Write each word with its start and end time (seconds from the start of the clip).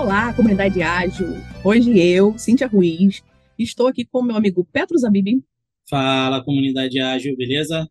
Olá, 0.00 0.32
comunidade 0.32 0.80
ágil. 0.80 1.28
Hoje 1.62 2.00
eu, 2.00 2.36
Cíntia 2.38 2.66
Ruiz, 2.66 3.22
estou 3.58 3.86
aqui 3.86 4.02
com 4.02 4.22
meu 4.22 4.34
amigo 4.34 4.64
Petro 4.64 4.96
Zabib. 4.96 5.44
Fala, 5.90 6.42
comunidade 6.42 6.98
ágil, 6.98 7.36
beleza? 7.36 7.86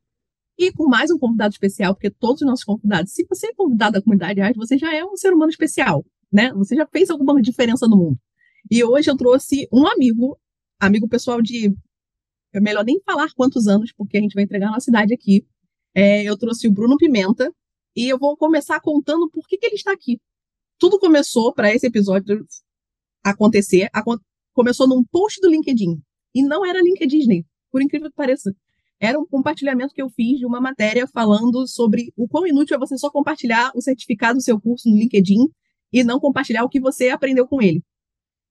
E 0.58 0.72
com 0.72 0.90
mais 0.90 1.12
um 1.12 1.20
convidado 1.20 1.54
especial, 1.54 1.94
porque 1.94 2.10
todos 2.10 2.42
os 2.42 2.48
nossos 2.48 2.66
convidados, 2.66 3.14
se 3.14 3.24
você 3.30 3.52
é 3.52 3.54
convidado 3.54 3.94
da 3.94 4.02
comunidade 4.02 4.42
ágil, 4.42 4.56
você 4.56 4.76
já 4.76 4.92
é 4.94 5.06
um 5.06 5.16
ser 5.16 5.32
humano 5.32 5.52
especial, 5.52 6.04
né? 6.34 6.52
Você 6.54 6.76
já 6.76 6.88
fez 6.88 7.12
alguma 7.12 7.40
diferença 7.44 7.88
no 7.88 7.96
mundo. 7.96 8.18
E 8.72 8.84
hoje 8.84 9.12
eu 9.12 9.16
trouxe 9.16 9.68
um 9.72 9.86
amigo, 9.86 10.36
amigo 10.80 11.08
pessoal 11.08 11.44
de. 11.44 11.72
É 12.52 12.60
melhor 12.60 12.84
nem 12.84 13.00
falar 13.06 13.32
quantos 13.36 13.68
anos, 13.68 13.94
porque 13.96 14.18
a 14.18 14.22
gente 14.22 14.34
vai 14.34 14.46
entregar 14.46 14.72
na 14.72 14.80
cidade 14.80 15.14
aqui. 15.14 15.46
É, 15.94 16.24
eu 16.24 16.36
trouxe 16.36 16.68
o 16.68 16.72
Bruno 16.72 16.98
Pimenta, 16.98 17.54
e 17.96 18.10
eu 18.10 18.18
vou 18.18 18.36
começar 18.36 18.80
contando 18.80 19.30
por 19.30 19.48
que, 19.48 19.58
que 19.58 19.66
ele 19.68 19.76
está 19.76 19.92
aqui 19.92 20.20
tudo 20.80 20.98
começou 20.98 21.54
para 21.54 21.74
esse 21.74 21.86
episódio 21.86 22.46
acontecer, 23.24 23.90
começou 24.54 24.88
num 24.88 25.04
post 25.04 25.40
do 25.42 25.50
LinkedIn. 25.50 26.02
E 26.34 26.42
não 26.42 26.66
era 26.66 26.82
LinkedIn, 26.82 27.46
por 27.72 27.82
incrível 27.82 28.10
que 28.10 28.16
pareça. 28.16 28.56
Era 29.00 29.20
um 29.20 29.26
compartilhamento 29.26 29.94
que 29.94 30.02
eu 30.02 30.10
fiz 30.10 30.40
de 30.40 30.46
uma 30.46 30.60
matéria 30.60 31.08
falando 31.08 31.68
sobre 31.68 32.12
o 32.18 32.28
quão 32.28 32.46
inútil 32.46 32.76
é 32.76 32.80
você 32.80 32.98
só 32.98 33.10
compartilhar 33.10 33.72
o 33.76 33.82
certificado 33.82 34.38
do 34.38 34.42
seu 34.42 34.60
curso 34.60 34.90
no 34.90 34.98
LinkedIn 34.98 35.48
e 35.92 36.04
não 36.04 36.20
compartilhar 36.20 36.64
o 36.64 36.70
que 36.70 36.80
você 36.80 37.10
aprendeu 37.10 37.48
com 37.48 37.62
ele. 37.62 37.84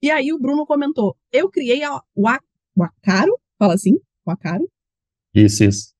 E 0.02 0.10
aí 0.10 0.32
o 0.32 0.38
Bruno 0.38 0.66
comentou: 0.66 1.16
eu 1.32 1.50
criei 1.50 1.82
a, 1.82 1.96
o, 2.14 2.28
o 2.76 2.82
Acaro, 2.82 3.38
fala 3.58 3.74
assim, 3.74 3.96
o 4.24 4.30
Acaro. 4.30 4.68
Isso, 5.34 5.64
isso. 5.64 5.94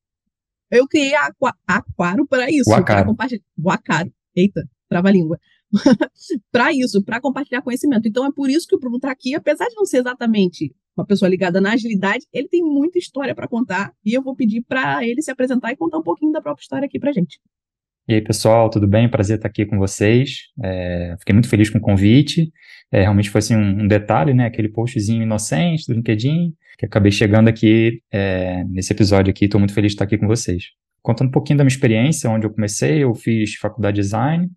Eu 0.70 0.87
criei 0.87 1.15
a 1.15 1.30
Aquaro 1.66 2.26
para 2.26 2.51
isso. 2.51 2.70
O 2.70 2.74
Acaro. 2.74 3.15
O 3.62 3.70
Acaro. 3.70 4.12
Eita, 4.34 4.68
trava-língua. 4.88 5.38
para 6.51 6.73
isso, 6.73 7.02
para 7.02 7.20
compartilhar 7.20 7.62
conhecimento. 7.62 8.09
Então 8.09 8.26
é 8.26 8.32
por 8.32 8.48
isso 8.48 8.66
que 8.66 8.76
o 8.76 8.79
Bruno 8.79 8.96
está 8.96 9.10
aqui, 9.10 9.34
apesar 9.34 9.66
de 9.68 9.74
não 9.74 9.84
ser 9.84 9.98
exatamente 9.98 10.74
uma 10.96 11.06
pessoa 11.06 11.29
ligada 11.29 11.60
na 11.60 11.73
agilidade, 11.73 12.26
ele 12.32 12.48
tem 12.48 12.62
muita 12.62 12.98
história 12.98 13.34
para 13.34 13.46
contar 13.46 13.93
e 14.04 14.15
eu 14.15 14.23
vou 14.23 14.34
pedir 14.34 14.62
para 14.62 15.06
ele 15.06 15.23
se 15.23 15.30
apresentar 15.30 15.73
e 15.73 15.76
contar 15.76 15.98
um 15.98 16.02
pouquinho 16.02 16.32
da 16.32 16.43
própria 16.43 16.62
história 16.62 16.87
aqui 16.87 16.98
para 16.98 17.12
gente. 17.12 17.38
E 18.09 18.15
aí, 18.15 18.23
pessoal, 18.23 18.70
tudo 18.70 18.88
bem? 18.88 19.09
Prazer 19.09 19.37
estar 19.37 19.48
aqui 19.48 19.66
com 19.66 19.76
vocês. 19.76 20.45
É, 20.65 21.15
fiquei 21.18 21.34
muito 21.34 21.48
feliz 21.48 21.68
com 21.68 21.76
o 21.76 21.80
convite. 21.80 22.50
É, 22.90 23.02
realmente 23.02 23.28
foi 23.28 23.40
assim, 23.40 23.54
um, 23.54 23.82
um, 23.82 23.87
detalhe, 23.87 24.32
né? 24.32 24.46
Aquele 24.46 24.71
postzinho 24.71 25.23
inocente 25.23 25.87
do 25.87 25.93
LinkedIn, 25.93 26.54
que 26.78 26.87
acabei 26.87 27.12
chegando 27.12 27.48
aqui 27.48 28.00
é, 28.10 28.65
nesse 28.65 28.95
episódio 28.95 29.30
aqui. 29.30 29.45
Estou 29.45 29.60
muito 29.60 29.74
feliz 29.74 29.90
de 29.90 29.96
estar 29.96 30.04
aqui 30.04 30.16
com 30.16 30.26
vocês. 30.26 30.71
Contando 31.02 31.28
um 31.28 31.32
pouquinho 31.32 31.59
da 31.59 31.65
minha 31.65 31.73
experiência, 31.73 32.30
onde 32.30 32.46
eu 32.46 32.50
comecei, 32.50 33.04
eu 33.04 33.15
fiz 33.15 33.56
faculdade 33.56 33.96
de 33.96 34.00
design, 34.00 34.50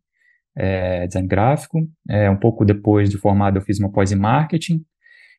é, 0.56 1.08
design 1.08 1.28
gráfico. 1.28 1.80
É, 2.10 2.30
um 2.30 2.38
pouco 2.38 2.66
depois 2.66 3.10
de 3.10 3.18
formado, 3.18 3.58
eu 3.58 3.62
fiz 3.62 3.80
uma 3.80 3.92
pós 3.92 4.12
em 4.12 4.16
marketing. 4.16 4.82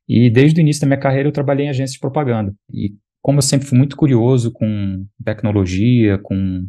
E 0.08 0.30
desde 0.30 0.60
o 0.60 0.62
início 0.62 0.82
da 0.82 0.86
minha 0.86 1.00
carreira, 1.00 1.28
eu 1.28 1.32
trabalhei 1.32 1.66
em 1.66 1.70
agência 1.70 1.94
de 1.94 2.00
propaganda. 2.00 2.52
E 2.72 2.92
como 3.20 3.38
eu 3.38 3.42
sempre 3.42 3.66
fui 3.66 3.78
muito 3.78 3.96
curioso 3.96 4.52
com 4.52 5.06
tecnologia, 5.24 6.18
com 6.18 6.66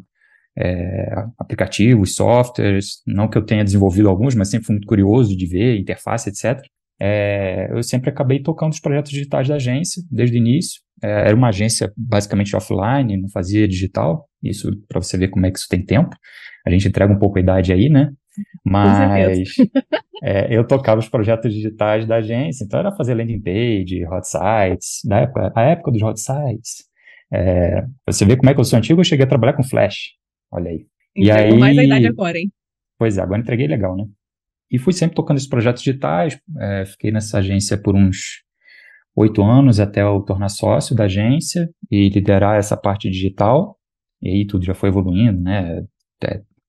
é, 0.57 1.15
aplicativos, 1.39 2.15
softwares, 2.15 3.01
não 3.07 3.27
que 3.27 3.37
eu 3.37 3.45
tenha 3.45 3.63
desenvolvido 3.63 4.07
alguns, 4.07 4.35
mas 4.35 4.49
sempre 4.49 4.67
fui 4.67 4.75
muito 4.75 4.87
curioso 4.87 5.35
de 5.35 5.47
ver 5.47 5.79
interface, 5.79 6.29
etc. 6.29 6.61
É, 7.01 7.69
eu 7.71 7.81
sempre 7.81 8.09
acabei 8.09 8.39
tocando 8.39 8.71
os 8.71 8.79
projetos 8.79 9.11
digitais 9.11 9.47
da 9.47 9.55
agência 9.55 10.01
desde 10.11 10.37
o 10.37 10.39
início. 10.39 10.81
É, 11.01 11.27
era 11.27 11.35
uma 11.35 11.49
agência 11.49 11.91
basicamente 11.97 12.55
offline, 12.55 13.17
não 13.17 13.29
fazia 13.29 13.67
digital. 13.67 14.29
Isso 14.41 14.69
para 14.87 15.01
você 15.01 15.17
ver 15.17 15.29
como 15.29 15.45
é 15.45 15.51
que 15.51 15.57
isso 15.57 15.67
tem 15.67 15.83
tempo. 15.83 16.15
A 16.65 16.69
gente 16.69 16.87
entrega 16.87 17.11
um 17.11 17.19
pouco 17.19 17.37
a 17.37 17.41
idade 17.41 17.73
aí, 17.73 17.89
né? 17.89 18.11
Mas 18.65 19.53
é, 20.23 20.55
eu 20.55 20.65
tocava 20.65 20.99
os 20.99 21.09
projetos 21.09 21.53
digitais 21.53 22.07
da 22.07 22.17
agência, 22.17 22.63
então 22.63 22.79
era 22.79 22.95
fazer 22.95 23.13
landing 23.13 23.41
page, 23.41 24.05
hot 24.05 24.27
sites, 24.27 25.01
da 25.05 25.19
época, 25.21 25.53
a 25.55 25.61
época 25.63 25.91
dos 25.91 26.01
hot 26.01 26.19
sites. 26.19 26.85
É, 27.31 27.85
você 28.07 28.25
vê 28.25 28.37
como 28.37 28.49
é 28.49 28.53
que 28.53 28.59
eu 28.59 28.63
sou 28.63 28.77
antigo, 28.77 29.01
eu 29.01 29.05
cheguei 29.05 29.25
a 29.25 29.29
trabalhar 29.29 29.53
com 29.53 29.63
Flash. 29.63 30.13
Olha 30.51 30.69
aí. 30.69 30.85
e 31.15 31.31
aí 31.31 31.57
mais 31.57 31.77
a 31.77 31.83
idade 31.83 32.07
agora, 32.07 32.37
hein? 32.37 32.51
Pois 32.97 33.17
é, 33.17 33.21
agora 33.21 33.41
entreguei 33.41 33.67
legal, 33.67 33.95
né? 33.95 34.05
E 34.71 34.79
fui 34.79 34.93
sempre 34.93 35.15
tocando 35.15 35.37
esses 35.37 35.49
projetos 35.49 35.83
digitais, 35.83 36.39
é, 36.59 36.85
fiquei 36.85 37.11
nessa 37.11 37.39
agência 37.39 37.77
por 37.77 37.95
uns 37.95 38.43
oito 39.15 39.43
anos 39.43 39.79
até 39.79 40.01
eu 40.01 40.19
tornar 40.21 40.49
sócio 40.49 40.95
da 40.95 41.03
agência 41.03 41.69
e 41.91 42.09
liderar 42.09 42.57
essa 42.57 42.75
parte 42.75 43.09
digital. 43.09 43.77
E 44.21 44.29
aí 44.29 44.47
tudo 44.47 44.65
já 44.65 44.73
foi 44.73 44.89
evoluindo, 44.89 45.39
né? 45.41 45.83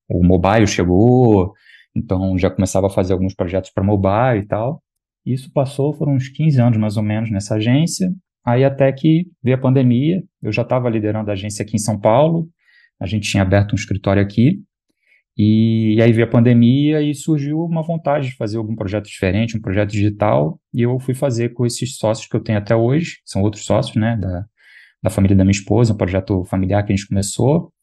O 0.09 0.23
mobile 0.23 0.67
chegou, 0.67 1.53
então 1.95 2.37
já 2.37 2.49
começava 2.49 2.87
a 2.87 2.89
fazer 2.89 3.13
alguns 3.13 3.33
projetos 3.33 3.71
para 3.71 3.83
mobile 3.83 4.43
e 4.43 4.47
tal. 4.47 4.81
Isso 5.25 5.51
passou, 5.51 5.93
foram 5.93 6.13
uns 6.13 6.29
15 6.29 6.61
anos 6.61 6.77
mais 6.77 6.97
ou 6.97 7.03
menos 7.03 7.31
nessa 7.31 7.55
agência. 7.55 8.13
Aí 8.45 8.63
até 8.63 8.91
que 8.91 9.27
veio 9.43 9.57
a 9.57 9.59
pandemia, 9.59 10.23
eu 10.41 10.51
já 10.51 10.61
estava 10.61 10.89
liderando 10.89 11.29
a 11.31 11.33
agência 11.33 11.63
aqui 11.63 11.75
em 11.75 11.79
São 11.79 11.99
Paulo, 11.99 12.47
a 12.99 13.07
gente 13.07 13.29
tinha 13.29 13.41
aberto 13.41 13.73
um 13.73 13.75
escritório 13.75 14.21
aqui, 14.21 14.61
e, 15.37 15.95
e 15.95 16.01
aí 16.01 16.13
veio 16.13 16.27
a 16.27 16.29
pandemia 16.29 17.01
e 17.01 17.13
surgiu 17.13 17.59
uma 17.59 17.81
vontade 17.81 18.29
de 18.29 18.35
fazer 18.35 18.57
algum 18.57 18.75
projeto 18.75 19.05
diferente, 19.05 19.57
um 19.57 19.61
projeto 19.61 19.89
digital, 19.89 20.59
e 20.73 20.83
eu 20.83 20.97
fui 20.99 21.13
fazer 21.15 21.53
com 21.53 21.65
esses 21.65 21.97
sócios 21.97 22.27
que 22.27 22.35
eu 22.35 22.39
tenho 22.39 22.59
até 22.59 22.75
hoje, 22.75 23.17
são 23.25 23.41
outros 23.41 23.65
sócios, 23.65 23.95
né, 23.95 24.15
da, 24.15 24.45
da 25.03 25.09
família 25.09 25.35
da 25.35 25.43
minha 25.43 25.51
esposa, 25.51 25.93
um 25.93 25.97
projeto 25.97 26.45
familiar 26.45 26.83
que 26.85 26.93
a 26.93 26.95
gente 26.95 27.07
começou, 27.07 27.73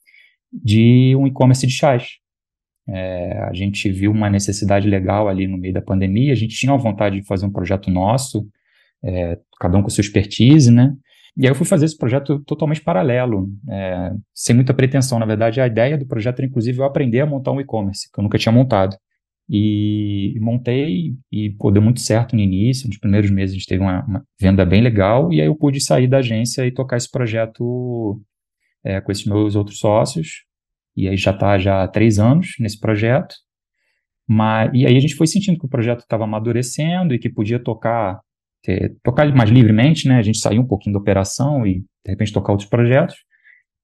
de 0.53 1.15
um 1.17 1.27
e-commerce 1.27 1.67
de 1.67 1.73
chás. 1.73 2.19
É, 2.89 3.39
a 3.45 3.53
gente 3.53 3.91
viu 3.91 4.11
uma 4.11 4.29
necessidade 4.29 4.89
legal 4.89 5.29
ali 5.29 5.47
no 5.47 5.57
meio 5.57 5.73
da 5.73 5.81
pandemia, 5.81 6.33
a 6.33 6.37
gente 6.37 6.57
tinha 6.57 6.73
a 6.73 6.77
vontade 6.77 7.21
de 7.21 7.27
fazer 7.27 7.47
um 7.47 7.53
projeto 7.53 7.91
nosso, 7.91 8.47
é, 9.05 9.39
cada 9.61 9.79
um 9.79 9.83
com 9.83 9.89
sua 9.89 10.03
expertise, 10.03 10.71
né? 10.71 10.95
E 11.37 11.47
aí 11.47 11.51
eu 11.51 11.55
fui 11.55 11.67
fazer 11.67 11.87
esse 11.87 11.97
projeto 11.97 12.41
totalmente 12.41 12.83
paralelo, 12.83 13.49
é, 13.71 14.12
sem 14.35 14.55
muita 14.55 14.75
pretensão. 14.75 15.19
Na 15.19 15.25
verdade, 15.25 15.61
a 15.61 15.67
ideia 15.67 15.97
do 15.97 16.07
projeto 16.07 16.41
era, 16.41 16.47
inclusive, 16.47 16.79
eu 16.79 16.85
aprender 16.85 17.21
a 17.21 17.27
montar 17.27 17.53
um 17.53 17.61
e-commerce, 17.61 18.11
que 18.12 18.21
eu 18.21 18.23
nunca 18.23 18.37
tinha 18.37 18.53
montado. 18.53 18.97
E, 19.49 20.39
montei, 20.41 21.15
e 21.31 21.51
pô, 21.51 21.71
deu 21.71 21.83
muito 21.83 22.01
certo 22.01 22.37
no 22.37 22.43
início, 22.43 22.87
nos 22.87 22.99
primeiros 22.99 23.31
meses 23.31 23.55
a 23.55 23.59
gente 23.59 23.67
teve 23.67 23.83
uma, 23.83 24.05
uma 24.05 24.25
venda 24.41 24.65
bem 24.65 24.81
legal, 24.81 25.33
e 25.33 25.41
aí 25.41 25.47
eu 25.47 25.57
pude 25.57 25.81
sair 25.81 26.07
da 26.07 26.19
agência 26.19 26.67
e 26.67 26.71
tocar 26.71 26.97
esse 26.97 27.11
projeto 27.11 28.21
é, 28.84 29.00
com 29.00 29.12
esses 29.12 29.25
meus 29.25 29.54
outros 29.56 29.78
sócios, 29.78 30.44
e 30.97 31.09
aí 31.09 31.16
já 31.16 31.31
está 31.31 31.59
já 31.59 31.82
há 31.82 31.88
três 31.88 32.19
anos 32.19 32.54
nesse 32.59 32.78
projeto. 32.78 33.34
Mas, 34.28 34.70
e 34.75 34.87
aí 34.87 34.97
a 34.97 35.00
gente 35.00 35.15
foi 35.15 35.26
sentindo 35.26 35.59
que 35.59 35.66
o 35.66 35.69
projeto 35.69 36.00
estava 36.00 36.25
amadurecendo 36.25 37.15
e 37.15 37.19
que 37.19 37.28
podia 37.28 37.59
tocar 37.59 38.20
ter, 38.62 38.97
tocar 39.03 39.32
mais 39.34 39.50
livremente, 39.50 40.09
né? 40.09 40.19
A 40.19 40.22
gente 40.22 40.38
saiu 40.38 40.62
um 40.62 40.66
pouquinho 40.66 40.94
da 40.94 41.00
operação 41.00 41.66
e 41.66 41.81
de 41.81 42.10
repente 42.10 42.32
tocar 42.32 42.53
outros 42.53 42.69
projetos. 42.69 43.16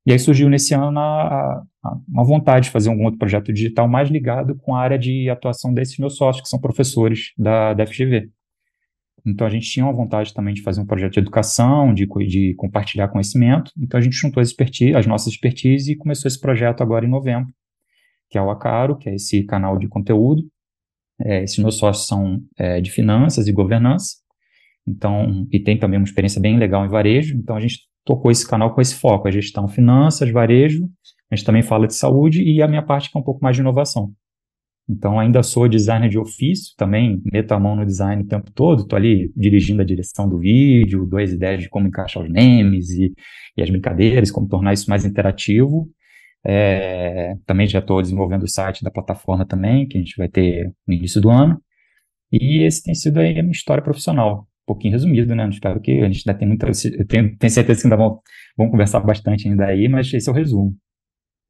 E 0.06 0.12
aí 0.12 0.18
surgiu 0.18 0.48
nesse 0.48 0.74
ano 0.74 0.98
a, 0.98 1.62
a, 1.84 1.96
uma 2.08 2.24
vontade 2.24 2.66
de 2.66 2.70
fazer 2.70 2.88
um 2.88 3.04
outro 3.04 3.18
projeto 3.18 3.52
digital 3.52 3.88
mais 3.88 4.08
ligado 4.08 4.56
com 4.56 4.74
a 4.74 4.80
área 4.80 4.98
de 4.98 5.28
atuação 5.28 5.74
desses 5.74 5.98
meus 5.98 6.16
sócios, 6.16 6.42
que 6.42 6.48
são 6.48 6.60
professores 6.60 7.32
da, 7.36 7.74
da 7.74 7.86
FGV. 7.86 8.30
Então 9.26 9.46
a 9.46 9.50
gente 9.50 9.68
tinha 9.68 9.84
uma 9.84 9.92
vontade 9.92 10.32
também 10.32 10.54
de 10.54 10.62
fazer 10.62 10.80
um 10.80 10.86
projeto 10.86 11.14
de 11.14 11.20
educação, 11.20 11.92
de, 11.92 12.06
de 12.26 12.54
compartilhar 12.56 13.08
conhecimento. 13.08 13.72
Então 13.76 13.98
a 13.98 14.02
gente 14.02 14.16
juntou 14.16 14.40
as, 14.40 14.48
expertise, 14.48 14.94
as 14.94 15.06
nossas 15.06 15.32
expertises 15.32 15.88
e 15.88 15.96
começou 15.96 16.28
esse 16.28 16.40
projeto 16.40 16.82
agora 16.82 17.04
em 17.04 17.08
novembro, 17.10 17.52
que 18.30 18.38
é 18.38 18.42
o 18.42 18.50
Acaro, 18.50 18.96
que 18.96 19.08
é 19.08 19.14
esse 19.14 19.44
canal 19.44 19.78
de 19.78 19.88
conteúdo. 19.88 20.42
É, 21.20 21.42
esses 21.42 21.58
meus 21.58 21.76
sócios 21.76 22.06
são 22.06 22.40
é, 22.56 22.80
de 22.80 22.90
finanças 22.90 23.48
e 23.48 23.52
governança. 23.52 24.16
Então, 24.86 25.46
e 25.52 25.60
tem 25.60 25.78
também 25.78 25.98
uma 25.98 26.06
experiência 26.06 26.40
bem 26.40 26.58
legal 26.58 26.84
em 26.84 26.88
varejo. 26.88 27.36
Então 27.36 27.56
a 27.56 27.60
gente 27.60 27.80
tocou 28.04 28.30
esse 28.30 28.48
canal 28.48 28.74
com 28.74 28.80
esse 28.80 28.94
foco, 28.94 29.28
a 29.28 29.30
gestão 29.30 29.68
finanças, 29.68 30.30
varejo. 30.30 30.88
A 31.30 31.36
gente 31.36 31.44
também 31.44 31.62
fala 31.62 31.86
de 31.86 31.94
saúde 31.94 32.42
e 32.42 32.62
a 32.62 32.68
minha 32.68 32.82
parte 32.82 33.10
que 33.10 33.18
é 33.18 33.20
um 33.20 33.24
pouco 33.24 33.42
mais 33.42 33.54
de 33.54 33.60
inovação. 33.60 34.12
Então, 34.88 35.20
ainda 35.20 35.42
sou 35.42 35.68
designer 35.68 36.08
de 36.08 36.18
ofício, 36.18 36.74
também 36.76 37.20
meto 37.30 37.52
a 37.52 37.60
mão 37.60 37.76
no 37.76 37.84
design 37.84 38.22
o 38.22 38.26
tempo 38.26 38.50
todo, 38.50 38.82
estou 38.82 38.96
ali 38.96 39.30
dirigindo 39.36 39.82
a 39.82 39.84
direção 39.84 40.26
do 40.28 40.38
vídeo, 40.38 41.04
dou 41.04 41.20
as 41.20 41.30
ideias 41.30 41.62
de 41.62 41.68
como 41.68 41.86
encaixar 41.86 42.22
os 42.22 42.30
memes 42.30 42.88
e, 42.90 43.12
e 43.56 43.62
as 43.62 43.68
brincadeiras, 43.68 44.30
como 44.30 44.48
tornar 44.48 44.72
isso 44.72 44.88
mais 44.88 45.04
interativo. 45.04 45.90
É, 46.46 47.34
também 47.44 47.66
já 47.66 47.80
estou 47.80 48.00
desenvolvendo 48.00 48.44
o 48.44 48.48
site 48.48 48.82
da 48.82 48.90
plataforma 48.90 49.44
também, 49.44 49.86
que 49.86 49.98
a 49.98 50.00
gente 50.00 50.16
vai 50.16 50.28
ter 50.28 50.72
no 50.86 50.94
início 50.94 51.20
do 51.20 51.28
ano. 51.28 51.60
E 52.32 52.62
esse 52.64 52.82
tem 52.82 52.94
sido 52.94 53.18
aí 53.20 53.38
a 53.38 53.42
minha 53.42 53.52
história 53.52 53.82
profissional. 53.82 54.48
Um 54.62 54.66
pouquinho 54.66 54.92
resumido, 54.92 55.34
né? 55.34 55.48
Espero 55.48 55.80
que 55.80 56.00
a 56.00 56.06
gente 56.10 56.28
ainda 56.28 56.38
tem 56.38 56.48
muita. 56.48 56.66
Eu 56.66 57.06
tenho, 57.06 57.36
tenho 57.36 57.50
certeza 57.50 57.80
que 57.80 57.86
ainda 57.86 57.96
vão, 57.96 58.20
vão 58.56 58.70
conversar 58.70 59.00
bastante 59.00 59.48
ainda 59.48 59.66
aí, 59.66 59.88
mas 59.88 60.12
esse 60.12 60.28
é 60.28 60.32
o 60.32 60.34
resumo. 60.34 60.74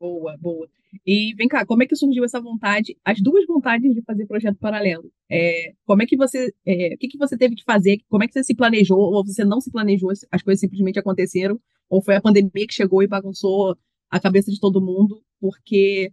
Boa, 0.00 0.36
boa. 0.38 0.68
E 1.06 1.34
vem 1.34 1.48
cá, 1.48 1.66
como 1.66 1.82
é 1.82 1.86
que 1.86 1.96
surgiu 1.96 2.24
essa 2.24 2.40
vontade, 2.40 2.96
as 3.04 3.20
duas 3.20 3.46
vontades 3.46 3.94
de 3.94 4.02
fazer 4.02 4.26
projeto 4.26 4.58
paralelo? 4.58 5.10
É, 5.30 5.72
como 5.84 6.02
é 6.02 6.06
que 6.06 6.16
você, 6.16 6.52
é, 6.66 6.94
o 6.94 6.98
que, 6.98 7.08
que 7.08 7.18
você 7.18 7.36
teve 7.36 7.54
que 7.54 7.64
fazer? 7.64 7.98
Como 8.08 8.24
é 8.24 8.26
que 8.26 8.32
você 8.32 8.44
se 8.44 8.54
planejou? 8.54 8.98
Ou 8.98 9.24
você 9.24 9.44
não 9.44 9.60
se 9.60 9.70
planejou? 9.70 10.10
As 10.30 10.42
coisas 10.42 10.60
simplesmente 10.60 10.98
aconteceram? 10.98 11.58
Ou 11.88 12.02
foi 12.02 12.16
a 12.16 12.20
pandemia 12.20 12.66
que 12.66 12.74
chegou 12.74 13.02
e 13.02 13.06
bagunçou 13.06 13.76
a 14.10 14.20
cabeça 14.20 14.50
de 14.50 14.60
todo 14.60 14.80
mundo? 14.80 15.22
Porque 15.40 16.10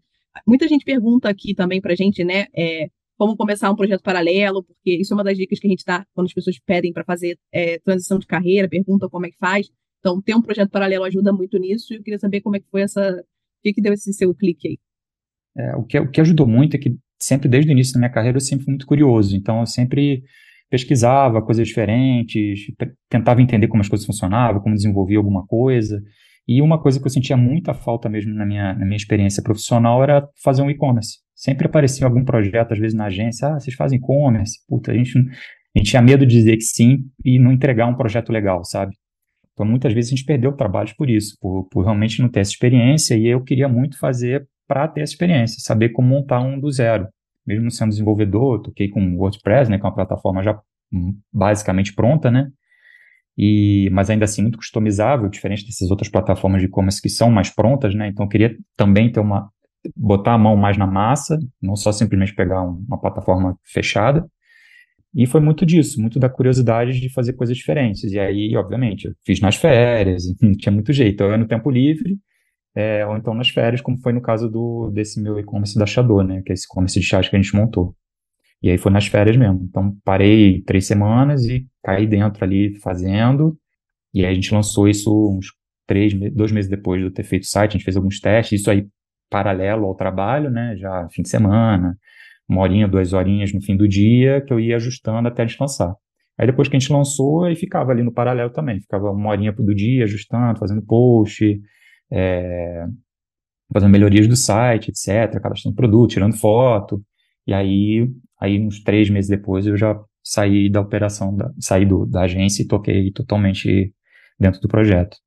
muita 0.48 0.68
gente 0.68 0.86
pergunta 0.86 1.30
aqui 1.30 1.54
também 1.54 1.82
pra 1.82 1.96
gente, 1.96 2.24
né? 2.24 2.46
É, 2.56 2.90
como 3.18 3.38
começar 3.38 3.72
um 3.72 3.76
projeto 3.76 4.02
paralelo, 4.04 4.64
porque 4.64 4.96
isso 4.96 5.14
é 5.14 5.16
uma 5.16 5.24
das 5.24 5.38
dicas 5.38 5.60
que 5.60 5.68
a 5.68 5.70
gente 5.70 5.86
dá 5.86 6.06
quando 6.14 6.28
as 6.28 6.34
pessoas 6.34 6.60
pedem 6.60 6.92
para 6.92 7.04
fazer 7.04 7.38
é, 7.52 7.80
transição 7.80 8.20
de 8.20 8.28
carreira, 8.28 8.68
perguntam 8.68 9.10
como 9.10 9.26
é 9.26 9.30
que 9.30 9.38
faz. 9.38 9.70
Então, 10.00 10.22
ter 10.22 10.36
um 10.36 10.42
projeto 10.42 10.70
paralelo 10.70 11.04
ajuda 11.06 11.34
muito 11.34 11.58
nisso, 11.58 11.94
e 11.94 11.98
eu 11.98 12.04
queria 12.04 12.20
saber 12.20 12.42
como 12.42 12.56
é 12.56 12.60
que 12.60 12.70
foi 12.70 12.82
essa. 12.82 13.24
Que, 13.66 13.74
que 13.74 13.82
deu 13.82 13.94
esse 13.94 14.14
seu 14.14 14.32
clique 14.36 14.68
aí? 14.68 14.78
É, 15.58 15.76
o, 15.76 15.84
que, 15.84 16.00
o 16.00 16.12
que 16.12 16.22
ajudou 16.22 16.46
muito 16.46 16.76
é 16.76 16.80
que 16.80 16.96
sempre, 17.20 17.50
desde 17.50 17.72
o 17.72 17.74
início 17.74 17.94
da 17.94 18.00
minha 18.00 18.12
carreira, 18.12 18.38
eu 18.38 18.42
sempre 18.42 18.66
fui 18.66 18.72
muito 18.74 18.86
curioso. 18.86 19.36
Então, 19.36 19.62
eu 19.62 19.66
sempre 19.66 20.22
pesquisava 20.70 21.42
coisas 21.42 21.68
diferentes, 21.68 22.68
tentava 23.10 23.42
entender 23.42 23.68
como 23.68 23.82
as 23.82 23.90
coisas 23.90 24.06
funcionavam, 24.06 24.62
como 24.62 24.76
desenvolvia 24.76 25.18
alguma 25.18 25.48
coisa. 25.48 26.00
E 26.48 26.62
uma 26.62 26.80
coisa 26.80 27.00
que 27.00 27.08
eu 27.08 27.10
sentia 27.10 27.36
muita 27.36 27.74
falta 27.74 28.08
mesmo 28.08 28.36
na 28.36 28.46
minha, 28.46 28.76
na 28.76 28.86
minha 28.86 28.98
experiência 28.98 29.42
profissional 29.42 30.04
era 30.04 30.30
fazer 30.44 30.62
um 30.62 30.70
e-commerce. 30.70 31.18
Sempre 31.34 31.66
aparecia 31.66 32.06
algum 32.06 32.24
projeto, 32.24 32.74
às 32.74 32.80
vezes 32.80 32.96
na 32.96 33.06
agência, 33.06 33.48
ah, 33.48 33.60
vocês 33.60 33.76
fazem 33.76 33.98
e-commerce? 33.98 34.60
Puta, 34.68 34.92
a 34.92 34.96
gente, 34.96 35.18
a 35.18 35.80
gente 35.80 35.90
tinha 35.90 36.04
medo 36.04 36.24
de 36.24 36.36
dizer 36.36 36.58
que 36.58 36.64
sim 36.64 37.00
e 37.24 37.40
não 37.40 37.52
entregar 37.52 37.88
um 37.88 37.96
projeto 37.96 38.32
legal, 38.32 38.64
sabe? 38.64 38.94
Então, 39.56 39.66
muitas 39.66 39.94
vezes 39.94 40.12
a 40.12 40.16
gente 40.18 40.26
perdeu 40.26 40.52
trabalhos 40.52 40.92
por 40.92 41.10
isso, 41.10 41.38
por, 41.40 41.64
por 41.72 41.84
realmente 41.84 42.22
não 42.22 42.28
ter 42.28 42.42
essa 42.42 42.52
experiência, 42.52 43.16
e 43.16 43.26
eu 43.26 43.42
queria 43.42 43.70
muito 43.70 43.98
fazer 43.98 44.46
para 44.68 44.86
ter 44.86 45.02
essa 45.02 45.14
experiência, 45.14 45.62
saber 45.62 45.90
como 45.90 46.10
montar 46.10 46.42
um 46.42 46.60
do 46.60 46.70
zero. 46.70 47.08
Mesmo 47.48 47.72
sendo 47.72 47.90
desenvolvedor, 47.90 48.62
toquei 48.62 48.90
com 48.90 49.16
WordPress, 49.18 49.72
né, 49.72 49.78
que 49.78 49.86
é 49.86 49.88
uma 49.88 49.96
plataforma 49.96 50.44
já 50.44 50.60
hum, 50.92 51.18
basicamente 51.32 51.94
pronta, 51.94 52.30
né, 52.30 52.52
e, 53.38 53.90
mas 53.94 54.10
ainda 54.10 54.26
assim 54.26 54.42
muito 54.42 54.58
customizável, 54.58 55.30
diferente 55.30 55.66
dessas 55.66 55.90
outras 55.90 56.10
plataformas 56.10 56.62
de 56.62 56.68
e-commerce 56.68 57.02
que 57.02 57.10
são 57.10 57.32
mais 57.32 57.50
prontas, 57.50 57.96
né, 57.96 58.08
então 58.08 58.26
eu 58.26 58.30
queria 58.30 58.58
também 58.76 59.10
ter 59.10 59.22
uma, 59.22 59.50
botar 59.96 60.34
a 60.34 60.38
mão 60.38 60.58
mais 60.58 60.78
na 60.78 60.88
massa, 60.88 61.40
não 61.62 61.78
só 61.78 61.94
simplesmente 61.94 62.36
pegar 62.36 62.62
um, 62.62 62.84
uma 62.88 63.00
plataforma 63.00 63.58
fechada, 63.64 64.28
e 65.16 65.26
foi 65.26 65.40
muito 65.40 65.66
disso, 65.66 66.02
muito 66.02 66.20
da 66.20 66.28
curiosidade 66.28 67.00
de 67.00 67.10
fazer 67.10 67.34
coisas 67.34 67.56
diferentes. 67.56 68.04
E 68.12 68.20
aí, 68.20 68.56
obviamente, 68.58 69.06
eu 69.06 69.14
fiz 69.26 69.40
nas 69.40 69.56
férias, 69.56 70.24
não 70.42 70.52
tinha 70.52 70.74
muito 70.74 70.92
jeito. 70.92 71.24
Eu 71.24 71.32
ia 71.32 71.38
no 71.38 71.48
tempo 71.48 71.72
livre, 71.72 72.18
é, 72.76 73.06
ou 73.06 73.16
então 73.16 73.34
nas 73.34 73.50
férias, 73.50 73.80
como 73.80 73.98
foi 74.02 74.12
no 74.12 74.22
caso 74.22 74.50
do, 74.50 74.92
desse 74.92 75.22
meu 75.22 75.40
e-commerce 75.40 75.80
da 75.80 75.86
Shadow, 75.86 76.22
né? 76.22 76.42
Que 76.46 76.52
é 76.52 76.54
esse 76.54 76.66
e-commerce 76.66 77.00
de 77.00 77.06
chás 77.06 77.30
que 77.30 77.36
a 77.36 77.42
gente 77.42 77.56
montou. 77.56 77.96
E 78.62 78.70
aí 78.70 78.78
foi 78.78 78.92
nas 78.92 79.08
férias 79.08 79.38
mesmo. 79.38 79.62
Então 79.70 79.96
parei 80.04 80.62
três 80.64 80.86
semanas 80.86 81.46
e 81.46 81.66
caí 81.84 82.06
dentro 82.06 82.44
ali 82.44 82.76
fazendo. 82.80 83.58
E 84.14 84.26
aí 84.26 84.32
a 84.32 84.36
gente 84.36 84.54
lançou 84.54 84.88
isso 84.90 85.10
uns 85.38 85.48
três, 85.88 86.14
dois 86.34 86.52
meses 86.52 86.70
depois 86.70 87.00
de 87.00 87.08
eu 87.08 87.14
ter 87.14 87.24
feito 87.24 87.44
o 87.44 87.48
site. 87.48 87.72
A 87.72 87.74
gente 87.74 87.86
fez 87.86 87.96
alguns 87.96 88.20
testes, 88.20 88.60
isso 88.60 88.70
aí 88.70 88.86
paralelo 89.30 89.86
ao 89.86 89.96
trabalho, 89.96 90.50
né? 90.50 90.76
Já 90.78 91.08
fim 91.12 91.22
de 91.22 91.30
semana, 91.30 91.98
uma 92.48 92.62
horinha, 92.62 92.88
duas 92.88 93.14
horinhas 93.14 93.54
no 93.54 93.62
fim 93.62 93.76
do 93.76 93.88
dia, 93.88 94.42
que 94.42 94.54
eu 94.54 94.60
ia 94.60 94.76
ajustando 94.76 95.28
até 95.28 95.46
descansar. 95.46 95.96
Aí 96.38 96.46
depois 96.46 96.68
que 96.68 96.76
a 96.76 96.80
gente 96.80 96.92
lançou, 96.92 97.46
aí 97.46 97.56
ficava 97.56 97.92
ali 97.92 98.04
no 98.04 98.12
paralelo 98.12 98.52
também. 98.52 98.80
Ficava 98.82 99.12
uma 99.12 99.30
horinha 99.30 99.52
do 99.52 99.74
dia 99.74 100.04
ajustando, 100.04 100.60
fazendo 100.60 100.82
post, 100.82 101.62
é, 102.12 102.86
fazendo 103.74 103.92
melhorias 103.92 104.28
do 104.28 104.36
site, 104.36 104.90
etc., 104.90 105.42
cadastrando 105.42 105.76
produto, 105.76 106.12
tirando 106.12 106.38
foto. 106.38 107.02
E 107.48 107.54
aí, 107.54 108.10
aí 108.40 108.60
uns 108.60 108.84
três 108.84 109.10
meses 109.10 109.30
depois, 109.30 109.66
eu 109.66 109.78
já 109.78 109.98
saí 110.24 110.70
da 110.70 110.82
operação, 110.82 111.36
da, 111.36 111.52
saí 111.60 111.86
do, 111.86 112.06
da 112.06 112.24
agência 112.24 112.64
e 112.64 112.68
toquei 112.68 113.12
totalmente 113.12 113.94
dentro 114.40 114.60
do 114.60 114.68
projeto. 114.68 115.18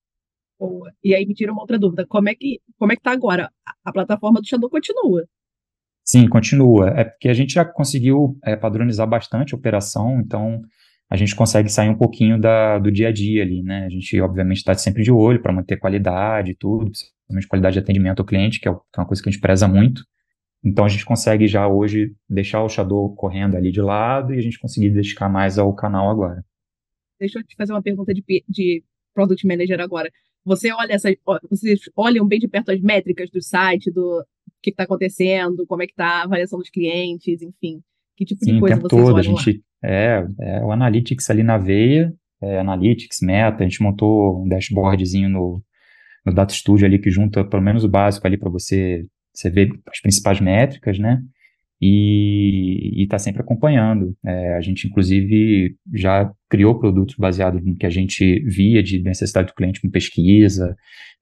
Boa. 0.58 0.92
E 1.02 1.14
aí 1.14 1.24
me 1.24 1.34
tira 1.34 1.52
uma 1.52 1.62
outra 1.62 1.78
dúvida, 1.78 2.04
como 2.06 2.28
é 2.28 2.34
que 2.34 2.60
como 2.76 2.92
é 2.92 2.96
que 2.96 3.02
tá 3.02 3.12
agora? 3.12 3.50
A, 3.84 3.92
plataforma 3.92 4.40
do 4.40 4.46
Shadow 4.46 4.68
continua? 4.68 5.24
Sim, 6.10 6.26
continua. 6.26 6.88
É 6.96 7.04
porque 7.04 7.28
a 7.28 7.34
gente 7.34 7.52
já 7.52 7.66
conseguiu 7.66 8.38
é, 8.42 8.56
padronizar 8.56 9.06
bastante 9.06 9.54
a 9.54 9.58
operação, 9.58 10.18
então 10.20 10.62
a 11.10 11.16
gente 11.18 11.36
consegue 11.36 11.68
sair 11.68 11.90
um 11.90 11.98
pouquinho 11.98 12.40
da, 12.40 12.78
do 12.78 12.90
dia 12.90 13.08
a 13.08 13.12
dia 13.12 13.42
ali, 13.42 13.62
né? 13.62 13.84
A 13.84 13.90
gente, 13.90 14.18
obviamente, 14.18 14.56
está 14.56 14.72
sempre 14.72 15.02
de 15.02 15.12
olho 15.12 15.42
para 15.42 15.52
manter 15.52 15.76
qualidade 15.76 16.52
e 16.52 16.54
tudo, 16.54 16.86
principalmente 16.86 17.46
qualidade 17.46 17.74
de 17.74 17.80
atendimento 17.80 18.20
ao 18.20 18.24
cliente, 18.24 18.58
que 18.58 18.66
é, 18.66 18.72
que 18.72 18.78
é 18.96 19.00
uma 19.00 19.06
coisa 19.06 19.22
que 19.22 19.28
a 19.28 19.32
gente 19.32 19.40
preza 19.40 19.68
muito. 19.68 20.02
Então, 20.64 20.86
a 20.86 20.88
gente 20.88 21.04
consegue 21.04 21.46
já 21.46 21.68
hoje 21.68 22.14
deixar 22.26 22.62
o 22.62 22.70
Shadow 22.70 23.14
correndo 23.14 23.58
ali 23.58 23.70
de 23.70 23.82
lado 23.82 24.32
e 24.32 24.38
a 24.38 24.40
gente 24.40 24.58
conseguir 24.58 24.88
dedicar 24.88 25.28
mais 25.28 25.58
ao 25.58 25.74
canal 25.74 26.08
agora. 26.08 26.42
Deixa 27.20 27.38
eu 27.38 27.44
te 27.44 27.54
fazer 27.54 27.74
uma 27.74 27.82
pergunta 27.82 28.14
de, 28.14 28.24
de 28.48 28.82
Product 29.12 29.46
Manager 29.46 29.78
agora. 29.78 30.10
Você 30.42 30.72
olha 30.72 30.96
vocês 31.50 31.80
olham 31.94 32.26
bem 32.26 32.38
de 32.38 32.48
perto 32.48 32.70
as 32.70 32.80
métricas 32.80 33.28
do 33.30 33.42
site, 33.42 33.90
do 33.90 34.24
que 34.62 34.70
está 34.70 34.84
acontecendo, 34.84 35.66
como 35.66 35.82
é 35.82 35.86
que 35.86 35.92
está 35.92 36.06
a 36.06 36.22
avaliação 36.24 36.58
dos 36.58 36.70
clientes, 36.70 37.42
enfim. 37.42 37.80
Que 38.16 38.24
tipo 38.24 38.44
Sim, 38.44 38.54
de 38.54 38.60
coisa 38.60 38.74
o 38.74 38.78
tempo 38.78 38.88
vocês 38.88 39.06
todo, 39.06 39.18
a 39.18 39.22
gente, 39.22 39.62
é, 39.82 40.26
é 40.40 40.64
o 40.64 40.72
Analytics 40.72 41.30
ali 41.30 41.42
na 41.42 41.56
veia, 41.56 42.12
é, 42.42 42.58
Analytics, 42.58 43.20
Meta, 43.22 43.62
a 43.62 43.68
gente 43.68 43.82
montou 43.82 44.42
um 44.42 44.48
dashboardzinho 44.48 45.28
no, 45.28 45.62
no 46.24 46.34
Data 46.34 46.52
Studio 46.52 46.86
ali 46.86 46.98
que 46.98 47.10
junta 47.10 47.44
pelo 47.44 47.62
menos 47.62 47.84
o 47.84 47.88
básico 47.88 48.26
ali 48.26 48.36
para 48.36 48.50
você, 48.50 49.04
você 49.32 49.50
ver 49.50 49.70
as 49.86 50.00
principais 50.00 50.40
métricas, 50.40 50.98
né? 50.98 51.20
E 51.80 53.04
está 53.04 53.20
sempre 53.20 53.40
acompanhando. 53.40 54.16
É, 54.26 54.56
a 54.56 54.60
gente, 54.60 54.88
inclusive, 54.88 55.76
já 55.94 56.28
criou 56.50 56.76
produtos 56.76 57.14
baseados 57.16 57.64
no 57.64 57.76
que 57.76 57.86
a 57.86 57.90
gente 57.90 58.40
via 58.40 58.82
de 58.82 59.00
necessidade 59.00 59.48
do 59.48 59.54
cliente 59.54 59.80
com 59.80 59.88
pesquisa, 59.88 60.74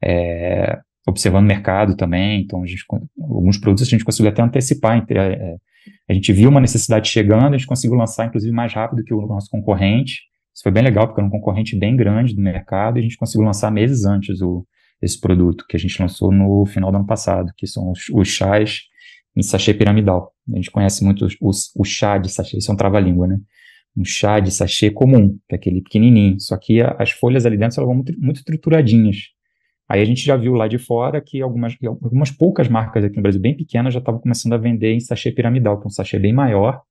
é, 0.03 0.79
observando 1.07 1.45
o 1.45 1.49
mercado 1.49 1.97
também. 1.97 2.43
Então, 2.43 2.63
a 2.63 2.67
gente, 2.67 2.85
alguns 3.19 3.59
produtos 3.59 3.87
a 3.87 3.91
gente 3.91 4.05
conseguiu 4.05 4.31
até 4.31 4.43
antecipar. 4.43 5.05
É, 5.11 5.57
a 6.09 6.13
gente 6.13 6.33
viu 6.33 6.51
uma 6.51 6.61
necessidade 6.61 7.09
chegando, 7.09 7.55
a 7.55 7.59
gente 7.59 7.67
conseguiu 7.67 7.97
lançar, 7.97 8.27
inclusive, 8.27 8.53
mais 8.53 8.73
rápido 8.73 9.05
que 9.05 9.15
o 9.15 9.27
nosso 9.27 9.49
concorrente. 9.51 10.23
Isso 10.53 10.63
foi 10.63 10.73
bem 10.73 10.83
legal, 10.83 11.07
porque 11.07 11.21
era 11.21 11.29
um 11.29 11.31
concorrente 11.31 11.79
bem 11.79 11.95
grande 11.97 12.35
do 12.35 12.41
mercado 12.41 12.97
e 12.97 13.01
a 13.01 13.03
gente 13.03 13.17
conseguiu 13.17 13.45
lançar 13.45 13.71
meses 13.71 14.05
antes 14.05 14.41
o, 14.41 14.67
esse 15.03 15.21
produto, 15.21 15.65
que 15.69 15.77
a 15.77 15.81
gente 15.81 16.01
lançou 16.01 16.33
no 16.33 16.65
final 16.65 16.91
do 16.91 16.97
ano 16.97 17.07
passado, 17.07 17.53
que 17.57 17.67
são 17.67 17.91
os, 17.91 18.09
os 18.13 18.29
chás 18.29 18.81
em 19.37 19.43
sachê 19.43 19.75
piramidal. 19.75 20.33
A 20.53 20.57
gente 20.57 20.71
conhece 20.71 21.05
muito 21.05 21.27
o 21.41 21.85
chá 21.85 22.17
de 22.17 22.31
sachê, 22.31 22.57
isso 22.57 22.71
é 22.71 22.75
um 22.75 22.77
trava-língua, 22.77 23.27
né? 23.27 23.39
Um 23.95 24.05
chá 24.05 24.41
de 24.41 24.51
sachê 24.51 24.91
comum, 24.91 25.39
que 25.49 25.55
é 25.55 25.57
aquele 25.57 25.83
pequenininho, 25.83 26.41
só 26.41 26.57
que 26.57 26.81
as 26.81 27.11
folhas 27.11 27.45
ali 27.45 27.57
dentro 27.57 27.79
elas 27.79 27.87
vão 27.87 27.97
muito, 27.97 28.19
muito 28.19 28.37
estruturadinhas. 28.37 29.36
Aí 29.89 30.03
a 30.03 30.05
gente 30.05 30.25
já 30.25 30.37
viu 30.37 30.55
lá 30.55 30.67
de 30.67 30.79
fora 30.79 31.21
que 31.21 31.41
algumas, 31.41 31.77
algumas 31.81 32.31
poucas 32.31 32.69
marcas 32.69 33.05
aqui 33.05 33.17
no 33.17 33.23
Brasil, 33.23 33.41
bem 33.41 33.57
pequenas, 33.57 33.95
já 33.95 34.01
estavam 34.01 34.21
começando 34.21 34.53
a 34.55 34.59
vender 34.59 34.93
em 34.93 35.01
sachê 35.01 35.31
piramidal, 35.31 35.79
que 35.79 35.87
é 35.87 35.89
um 35.89 35.91
sachê 35.91 36.19
bem 36.19 36.33
maior, 36.33 36.83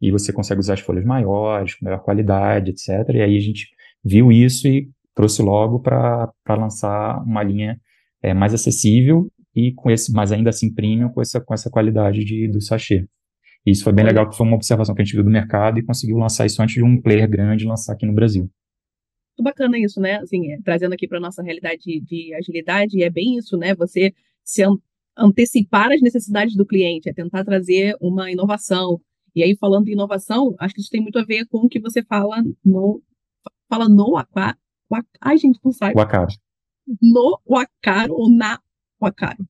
e 0.00 0.12
você 0.12 0.32
consegue 0.32 0.60
usar 0.60 0.74
as 0.74 0.80
folhas 0.80 1.04
maiores, 1.04 1.74
com 1.74 1.84
melhor 1.84 2.00
qualidade, 2.00 2.70
etc. 2.70 2.88
E 3.14 3.20
aí 3.20 3.36
a 3.36 3.40
gente 3.40 3.68
viu 4.04 4.30
isso 4.30 4.68
e 4.68 4.88
trouxe 5.14 5.42
logo 5.42 5.80
para 5.80 6.32
lançar 6.48 7.20
uma 7.24 7.42
linha 7.42 7.80
é, 8.22 8.32
mais 8.32 8.54
acessível 8.54 9.28
e 9.54 9.72
com 9.72 9.90
esse, 9.90 10.12
mas 10.12 10.30
ainda 10.30 10.50
assim 10.50 10.72
premium, 10.72 11.08
com 11.08 11.20
essa, 11.20 11.40
com 11.40 11.52
essa 11.52 11.70
qualidade 11.70 12.24
de, 12.24 12.46
do 12.46 12.60
sachê. 12.60 13.08
E 13.64 13.72
isso 13.72 13.82
foi 13.82 13.92
bem 13.92 14.04
legal, 14.04 14.28
que 14.28 14.36
foi 14.36 14.46
uma 14.46 14.54
observação 14.54 14.94
que 14.94 15.02
a 15.02 15.04
gente 15.04 15.14
viu 15.14 15.24
do 15.24 15.30
mercado 15.30 15.78
e 15.78 15.82
conseguiu 15.82 16.18
lançar 16.18 16.46
isso 16.46 16.62
antes 16.62 16.76
de 16.76 16.84
um 16.84 17.00
player 17.00 17.28
grande 17.28 17.64
lançar 17.64 17.94
aqui 17.94 18.06
no 18.06 18.12
Brasil 18.12 18.48
muito 19.36 19.42
bacana 19.42 19.78
isso, 19.78 20.00
né? 20.00 20.16
Assim, 20.16 20.52
é, 20.52 20.60
trazendo 20.62 20.94
aqui 20.94 21.06
para 21.06 21.20
nossa 21.20 21.42
realidade 21.42 21.82
de, 21.84 22.00
de, 22.00 22.34
agilidade, 22.34 23.02
é 23.02 23.10
bem 23.10 23.36
isso, 23.36 23.56
né? 23.56 23.74
Você 23.74 24.14
se 24.42 24.62
an 24.62 24.76
antecipar 25.18 25.90
as 25.92 26.02
necessidades 26.02 26.54
do 26.54 26.66
cliente, 26.66 27.08
é 27.08 27.12
tentar 27.12 27.42
trazer 27.42 27.96
uma 28.00 28.30
inovação. 28.30 29.00
E 29.34 29.42
aí, 29.42 29.56
falando 29.56 29.86
de 29.86 29.92
inovação, 29.92 30.54
acho 30.58 30.74
que 30.74 30.80
isso 30.80 30.90
tem 30.90 31.00
muito 31.00 31.18
a 31.18 31.24
ver 31.24 31.46
com 31.46 31.58
o 31.58 31.68
que 31.68 31.80
você 31.80 32.02
fala 32.02 32.42
no. 32.64 33.02
Fala 33.68 33.88
no 33.88 34.16
aquário. 34.16 34.58
Ai, 35.20 35.38
gente, 35.38 35.58
não 35.64 35.72
sai. 35.72 35.94
O 35.94 36.00
acaro. 36.00 36.28
No 37.02 37.40
Acaro 37.56 38.14
ou 38.14 38.30
na 38.30 38.60
Acaro? 39.00 39.44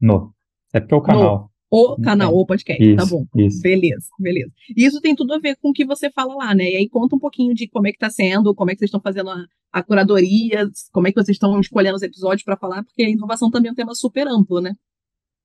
No. 0.00 0.34
É 0.72 0.80
porque 0.80 0.94
é 0.94 0.96
o 0.96 1.02
canal. 1.02 1.38
No 1.38 1.51
o 1.72 1.96
canal, 2.02 2.34
o 2.34 2.44
podcast. 2.44 2.78
Tá 2.78 2.90
isso, 2.90 2.96
tá 2.96 3.06
bom. 3.06 3.24
Isso. 3.34 3.62
Beleza, 3.62 4.06
beleza. 4.18 4.52
E 4.76 4.84
isso 4.84 5.00
tem 5.00 5.14
tudo 5.14 5.32
a 5.32 5.38
ver 5.38 5.56
com 5.56 5.70
o 5.70 5.72
que 5.72 5.86
você 5.86 6.10
fala 6.10 6.34
lá, 6.34 6.54
né? 6.54 6.64
E 6.64 6.76
aí 6.76 6.88
conta 6.88 7.16
um 7.16 7.18
pouquinho 7.18 7.54
de 7.54 7.66
como 7.66 7.88
é 7.88 7.92
que 7.92 7.98
tá 7.98 8.10
sendo, 8.10 8.54
como 8.54 8.70
é 8.70 8.74
que 8.74 8.80
vocês 8.80 8.88
estão 8.88 9.00
fazendo 9.00 9.30
a, 9.30 9.46
a 9.72 9.82
curadoria, 9.82 10.68
como 10.92 11.08
é 11.08 11.12
que 11.12 11.18
vocês 11.18 11.36
estão 11.36 11.58
escolhendo 11.58 11.96
os 11.96 12.02
episódios 12.02 12.42
para 12.44 12.58
falar, 12.58 12.84
porque 12.84 13.02
a 13.02 13.08
inovação 13.08 13.50
também 13.50 13.70
é 13.70 13.72
um 13.72 13.74
tema 13.74 13.94
super 13.94 14.28
amplo, 14.28 14.60
né? 14.60 14.74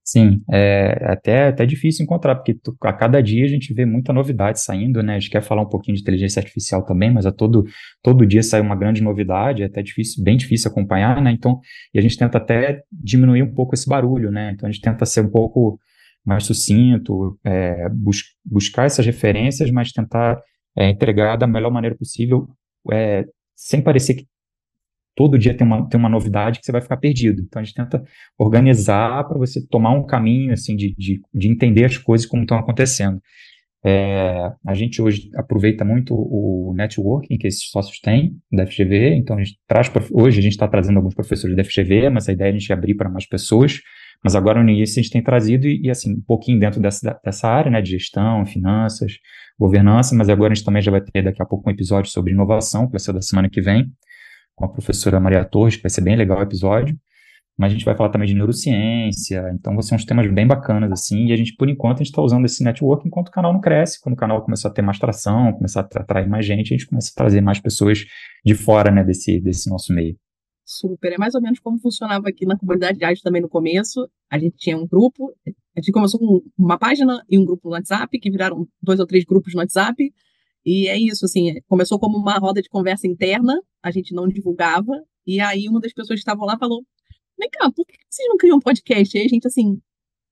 Sim, 0.04 0.42
é 0.50 0.98
até, 1.04 1.48
até 1.48 1.66
difícil 1.66 2.02
encontrar, 2.02 2.34
porque 2.34 2.54
tu, 2.54 2.74
a 2.82 2.92
cada 2.94 3.22
dia 3.22 3.44
a 3.44 3.48
gente 3.48 3.72
vê 3.74 3.84
muita 3.84 4.10
novidade 4.12 4.60
saindo, 4.60 5.02
né? 5.02 5.16
A 5.16 5.18
gente 5.18 5.30
quer 5.30 5.42
falar 5.42 5.62
um 5.62 5.68
pouquinho 5.68 5.96
de 5.96 6.02
inteligência 6.02 6.40
artificial 6.40 6.84
também, 6.84 7.12
mas 7.12 7.26
a 7.26 7.32
todo, 7.32 7.64
todo 8.02 8.26
dia 8.26 8.42
sai 8.42 8.60
uma 8.60 8.74
grande 8.74 9.02
novidade, 9.02 9.62
é 9.62 9.66
até 9.66 9.82
difícil, 9.82 10.24
bem 10.24 10.36
difícil 10.36 10.70
acompanhar, 10.70 11.20
né? 11.22 11.30
Então, 11.30 11.60
e 11.92 11.98
a 11.98 12.02
gente 12.02 12.16
tenta 12.16 12.38
até 12.38 12.82
diminuir 12.90 13.42
um 13.42 13.54
pouco 13.54 13.74
esse 13.74 13.86
barulho, 13.86 14.30
né? 14.30 14.52
Então 14.52 14.66
a 14.66 14.72
gente 14.72 14.82
tenta 14.82 15.04
ser 15.04 15.26
um 15.26 15.30
pouco 15.30 15.78
mais 16.28 16.44
sucinto, 16.44 17.38
é, 17.42 17.88
bus 17.88 18.22
buscar 18.44 18.84
essas 18.84 19.04
referências, 19.06 19.70
mas 19.70 19.90
tentar 19.90 20.40
é, 20.76 20.90
entregar 20.90 21.36
da 21.36 21.46
melhor 21.46 21.70
maneira 21.70 21.96
possível, 21.96 22.46
é, 22.92 23.24
sem 23.56 23.80
parecer 23.80 24.14
que 24.14 24.26
todo 25.16 25.38
dia 25.38 25.56
tem 25.56 25.66
uma, 25.66 25.88
tem 25.88 25.98
uma 25.98 26.08
novidade 26.08 26.60
que 26.60 26.66
você 26.66 26.70
vai 26.70 26.82
ficar 26.82 26.98
perdido. 26.98 27.42
Então 27.42 27.60
a 27.60 27.64
gente 27.64 27.74
tenta 27.74 28.04
organizar 28.38 29.26
para 29.26 29.38
você 29.38 29.66
tomar 29.66 29.90
um 29.90 30.06
caminho 30.06 30.52
assim 30.52 30.76
de, 30.76 30.94
de, 30.96 31.20
de 31.34 31.48
entender 31.48 31.86
as 31.86 31.96
coisas 31.96 32.26
como 32.26 32.42
estão 32.42 32.58
acontecendo. 32.58 33.20
É, 33.84 34.52
a 34.66 34.74
gente 34.74 35.00
hoje 35.00 35.30
aproveita 35.36 35.84
muito 35.84 36.12
o 36.12 36.74
networking 36.76 37.38
que 37.38 37.46
esses 37.46 37.70
sócios 37.70 38.00
têm 38.00 38.36
da 38.50 38.66
FGV, 38.66 39.14
então 39.14 39.36
a 39.36 39.42
gente 39.42 39.58
traz, 39.68 39.90
hoje 40.10 40.40
a 40.40 40.42
gente 40.42 40.52
está 40.52 40.66
trazendo 40.66 40.96
alguns 40.96 41.14
professores 41.14 41.56
da 41.56 41.62
FGV, 41.62 42.10
mas 42.10 42.28
a 42.28 42.32
ideia 42.32 42.48
é 42.48 42.50
a 42.50 42.58
gente 42.58 42.72
abrir 42.72 42.94
para 42.94 43.08
mais 43.08 43.26
pessoas, 43.26 43.80
mas 44.22 44.34
agora 44.34 44.62
no 44.62 44.68
início 44.68 44.98
a 44.98 45.02
gente 45.02 45.12
tem 45.12 45.22
trazido 45.22 45.68
e, 45.68 45.82
e, 45.82 45.90
assim, 45.90 46.14
um 46.14 46.20
pouquinho 46.20 46.58
dentro 46.58 46.80
dessa, 46.80 47.20
dessa 47.24 47.48
área, 47.48 47.70
né, 47.70 47.80
de 47.80 47.90
gestão, 47.90 48.44
finanças, 48.44 49.12
governança, 49.56 50.14
mas 50.14 50.28
agora 50.28 50.52
a 50.52 50.54
gente 50.54 50.64
também 50.64 50.82
já 50.82 50.90
vai 50.90 51.00
ter 51.00 51.22
daqui 51.22 51.40
a 51.40 51.46
pouco 51.46 51.68
um 51.68 51.72
episódio 51.72 52.10
sobre 52.10 52.32
inovação, 52.32 52.86
que 52.86 52.92
vai 52.92 53.00
ser 53.00 53.12
da 53.12 53.22
semana 53.22 53.48
que 53.48 53.60
vem, 53.60 53.86
com 54.56 54.64
a 54.64 54.68
professora 54.68 55.20
Maria 55.20 55.44
Torres, 55.44 55.76
que 55.76 55.82
vai 55.82 55.90
ser 55.90 56.00
bem 56.00 56.16
legal 56.16 56.38
o 56.38 56.42
episódio, 56.42 56.98
mas 57.58 57.72
a 57.72 57.74
gente 57.74 57.84
vai 57.84 57.96
falar 57.96 58.10
também 58.10 58.28
de 58.28 58.34
neurociência, 58.34 59.50
então 59.52 59.72
vão 59.72 59.82
ser 59.82 59.96
uns 59.96 60.04
temas 60.04 60.32
bem 60.32 60.46
bacanas, 60.46 60.92
assim, 60.92 61.26
e 61.26 61.32
a 61.32 61.36
gente, 61.36 61.56
por 61.56 61.68
enquanto, 61.68 61.96
a 61.96 61.98
gente 61.98 62.12
está 62.12 62.22
usando 62.22 62.44
esse 62.44 62.62
network 62.62 63.06
enquanto 63.06 63.28
o 63.28 63.32
canal 63.32 63.52
não 63.52 63.60
cresce, 63.60 64.00
quando 64.00 64.14
o 64.14 64.16
canal 64.16 64.40
começar 64.44 64.68
a 64.68 64.72
ter 64.72 64.80
mais 64.80 64.98
tração, 64.98 65.52
começar 65.52 65.80
a 65.80 66.00
atrair 66.00 66.28
mais 66.28 66.46
gente, 66.46 66.72
a 66.72 66.76
gente 66.76 66.86
começa 66.86 67.10
a 67.10 67.16
trazer 67.16 67.40
mais 67.40 67.58
pessoas 67.58 68.04
de 68.44 68.54
fora, 68.54 68.92
né, 68.92 69.02
desse, 69.02 69.40
desse 69.40 69.68
nosso 69.68 69.92
meio. 69.92 70.16
Super, 70.64 71.14
é 71.14 71.18
mais 71.18 71.34
ou 71.34 71.40
menos 71.40 71.58
como 71.58 71.80
funcionava 71.80 72.28
aqui 72.28 72.46
na 72.46 72.56
comunidade 72.56 72.98
de 72.98 73.04
arte 73.04 73.22
também 73.22 73.42
no 73.42 73.48
começo, 73.48 74.08
a 74.30 74.38
gente 74.38 74.56
tinha 74.56 74.76
um 74.76 74.86
grupo, 74.86 75.34
a 75.44 75.80
gente 75.80 75.90
começou 75.90 76.20
com 76.20 76.42
uma 76.56 76.78
página 76.78 77.24
e 77.28 77.36
um 77.38 77.44
grupo 77.44 77.68
no 77.68 77.74
WhatsApp, 77.74 78.16
que 78.20 78.30
viraram 78.30 78.68
dois 78.80 79.00
ou 79.00 79.06
três 79.06 79.24
grupos 79.24 79.52
no 79.52 79.60
WhatsApp, 79.60 80.12
e 80.64 80.86
é 80.86 80.96
isso, 80.96 81.24
assim, 81.24 81.54
começou 81.66 81.98
como 81.98 82.18
uma 82.18 82.38
roda 82.38 82.62
de 82.62 82.68
conversa 82.68 83.08
interna, 83.08 83.60
a 83.82 83.90
gente 83.90 84.14
não 84.14 84.28
divulgava, 84.28 84.92
e 85.26 85.40
aí 85.40 85.68
uma 85.68 85.80
das 85.80 85.92
pessoas 85.92 86.18
que 86.18 86.20
estavam 86.20 86.46
lá 86.46 86.56
falou, 86.56 86.84
vem 87.38 87.48
cá, 87.50 87.70
por 87.70 87.86
que 87.86 87.94
vocês 88.08 88.28
não 88.28 88.36
criam 88.36 88.56
um 88.56 88.60
podcast? 88.60 89.16
E 89.16 89.20
aí 89.20 89.26
a 89.26 89.28
gente 89.28 89.46
assim, 89.46 89.80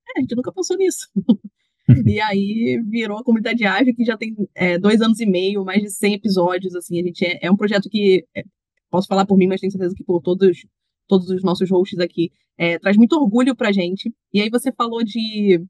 é, 0.08 0.18
a 0.18 0.20
gente 0.20 0.34
nunca 0.34 0.52
pensou 0.52 0.76
nisso. 0.76 1.08
e 2.06 2.20
aí 2.20 2.82
virou 2.88 3.18
a 3.18 3.24
comunidade 3.24 3.64
ágil, 3.64 3.94
que 3.94 4.04
já 4.04 4.16
tem 4.16 4.34
é, 4.54 4.78
dois 4.78 5.00
anos 5.00 5.20
e 5.20 5.26
meio, 5.26 5.64
mais 5.64 5.82
de 5.82 5.90
100 5.90 6.14
episódios, 6.14 6.74
assim, 6.74 7.00
a 7.00 7.02
gente 7.02 7.24
é, 7.24 7.38
é 7.42 7.50
um 7.50 7.56
projeto 7.56 7.88
que, 7.88 8.24
é, 8.34 8.42
posso 8.90 9.06
falar 9.06 9.26
por 9.26 9.36
mim, 9.36 9.46
mas 9.46 9.60
tenho 9.60 9.70
certeza 9.70 9.94
que 9.94 10.04
por 10.04 10.20
todos, 10.20 10.66
todos 11.06 11.28
os 11.30 11.42
nossos 11.42 11.70
hosts 11.70 11.98
aqui, 11.98 12.30
é, 12.58 12.78
traz 12.78 12.96
muito 12.96 13.14
orgulho 13.14 13.54
pra 13.54 13.72
gente. 13.72 14.12
E 14.32 14.40
aí 14.40 14.50
você 14.50 14.72
falou 14.72 15.04
de 15.04 15.62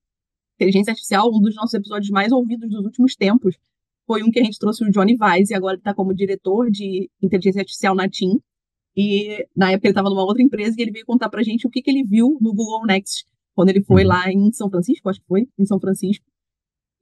inteligência 0.57 0.93
artificial, 0.93 1.29
um 1.29 1.41
dos 1.41 1.55
nossos 1.55 1.75
episódios 1.75 2.11
mais 2.11 2.33
ouvidos 2.33 2.71
dos 2.71 2.85
últimos 2.85 3.15
tempos, 3.15 3.57
foi 4.07 4.23
um 4.23 4.31
que 4.31 4.39
a 4.39 4.45
gente 4.45 4.59
trouxe 4.59 4.85
o 4.85 4.91
Johnny 4.91 5.17
Weiss, 5.21 5.51
e 5.51 5.55
agora 5.55 5.75
ele 5.75 5.81
está 5.81 5.93
como 5.93 6.15
diretor 6.15 6.71
de 6.71 7.11
inteligência 7.21 7.61
artificial 7.61 7.95
na 7.95 8.09
TIM, 8.09 8.41
e 8.97 9.47
na 9.55 9.73
época 9.73 9.89
ele 9.89 9.93
estava 9.93 10.09
numa 10.09 10.25
outra 10.25 10.43
empresa 10.43 10.75
e 10.79 10.83
ele 10.83 10.91
veio 10.91 11.05
contar 11.05 11.29
pra 11.29 11.43
gente 11.43 11.67
o 11.67 11.71
que, 11.71 11.83
que 11.83 11.91
ele 11.91 12.03
viu 12.03 12.39
no 12.41 12.55
Google 12.55 12.87
Next, 12.87 13.27
quando 13.55 13.69
ele 13.69 13.83
foi 13.83 14.03
uhum. 14.03 14.09
lá 14.09 14.33
em 14.33 14.51
São 14.53 14.71
Francisco, 14.71 15.09
acho 15.09 15.21
que 15.21 15.27
foi, 15.27 15.47
em 15.59 15.67
São 15.67 15.79
Francisco. 15.79 16.25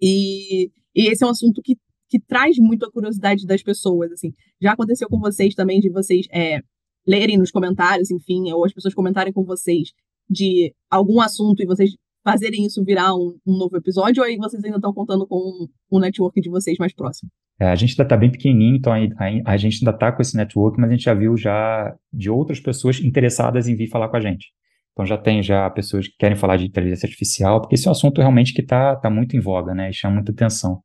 E, 0.00 0.70
e 0.94 1.08
esse 1.08 1.22
é 1.22 1.26
um 1.26 1.30
assunto 1.30 1.62
que, 1.62 1.76
que 2.08 2.18
traz 2.18 2.58
muito 2.58 2.84
a 2.84 2.90
curiosidade 2.90 3.46
das 3.46 3.62
pessoas, 3.62 4.10
assim. 4.10 4.32
Já 4.60 4.72
aconteceu 4.72 5.08
com 5.08 5.20
vocês 5.20 5.54
também, 5.54 5.80
de 5.80 5.88
vocês 5.88 6.26
é, 6.32 6.60
lerem 7.06 7.38
nos 7.38 7.52
comentários, 7.52 8.10
enfim, 8.10 8.50
ou 8.52 8.64
as 8.64 8.72
pessoas 8.72 8.92
comentarem 8.92 9.32
com 9.32 9.44
vocês 9.44 9.92
de 10.28 10.74
algum 10.90 11.20
assunto 11.20 11.62
e 11.62 11.66
vocês 11.66 11.94
fazerem 12.24 12.64
isso 12.66 12.82
virar 12.82 13.14
um, 13.14 13.38
um 13.46 13.56
novo 13.56 13.76
episódio, 13.76 14.22
ou 14.22 14.28
aí 14.28 14.36
vocês 14.36 14.64
ainda 14.64 14.78
estão 14.78 14.92
contando 14.92 15.26
com 15.26 15.36
o 15.36 15.64
um, 15.64 15.98
um 15.98 16.00
network 16.00 16.40
de 16.40 16.48
vocês 16.48 16.78
mais 16.78 16.94
próximo? 16.94 17.30
É, 17.60 17.66
a 17.66 17.74
gente 17.74 17.92
ainda 17.92 18.02
está 18.02 18.16
bem 18.16 18.30
pequenininho, 18.30 18.76
então 18.76 18.92
a, 18.92 18.96
a, 18.96 19.52
a 19.52 19.56
gente 19.56 19.78
ainda 19.78 19.92
está 19.92 20.10
com 20.10 20.20
esse 20.20 20.36
network, 20.36 20.80
mas 20.80 20.90
a 20.90 20.92
gente 20.92 21.04
já 21.04 21.14
viu 21.14 21.36
já 21.36 21.94
de 22.12 22.28
outras 22.28 22.58
pessoas 22.58 23.00
interessadas 23.00 23.68
em 23.68 23.76
vir 23.76 23.88
falar 23.88 24.08
com 24.08 24.16
a 24.16 24.20
gente. 24.20 24.48
Então 24.92 25.04
já 25.04 25.18
tem 25.18 25.42
já 25.42 25.68
pessoas 25.70 26.06
que 26.06 26.14
querem 26.18 26.36
falar 26.36 26.56
de 26.56 26.66
inteligência 26.66 27.06
artificial, 27.06 27.60
porque 27.60 27.74
esse 27.74 27.86
é 27.86 27.90
um 27.90 27.92
assunto 27.92 28.20
realmente 28.20 28.52
que 28.52 28.60
está 28.60 28.96
tá 28.96 29.10
muito 29.10 29.36
em 29.36 29.40
voga, 29.40 29.74
né? 29.74 29.90
E 29.90 29.92
chama 29.92 30.16
muita 30.16 30.32
atenção. 30.32 30.80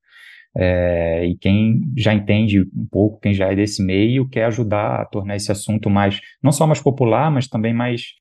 É, 0.57 1.25
e 1.25 1.37
quem 1.37 1.81
já 1.95 2.13
entende 2.13 2.61
um 2.61 2.87
pouco, 2.91 3.19
quem 3.19 3.33
já 3.33 3.51
é 3.51 3.55
desse 3.55 3.83
meio, 3.83 4.27
quer 4.27 4.45
ajudar 4.45 5.01
a 5.01 5.05
tornar 5.05 5.35
esse 5.35 5.51
assunto 5.51 5.89
mais, 5.89 6.19
não 6.41 6.51
só 6.51 6.65
mais 6.65 6.81
popular, 6.81 7.31
mas 7.31 7.47
também 7.47 7.73
mais, 7.73 8.13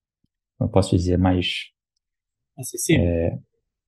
como 0.58 0.68
eu 0.68 0.72
posso 0.72 0.94
dizer, 0.94 1.18
mais 1.18 1.70
acessível. 2.58 3.04
É, 3.04 3.38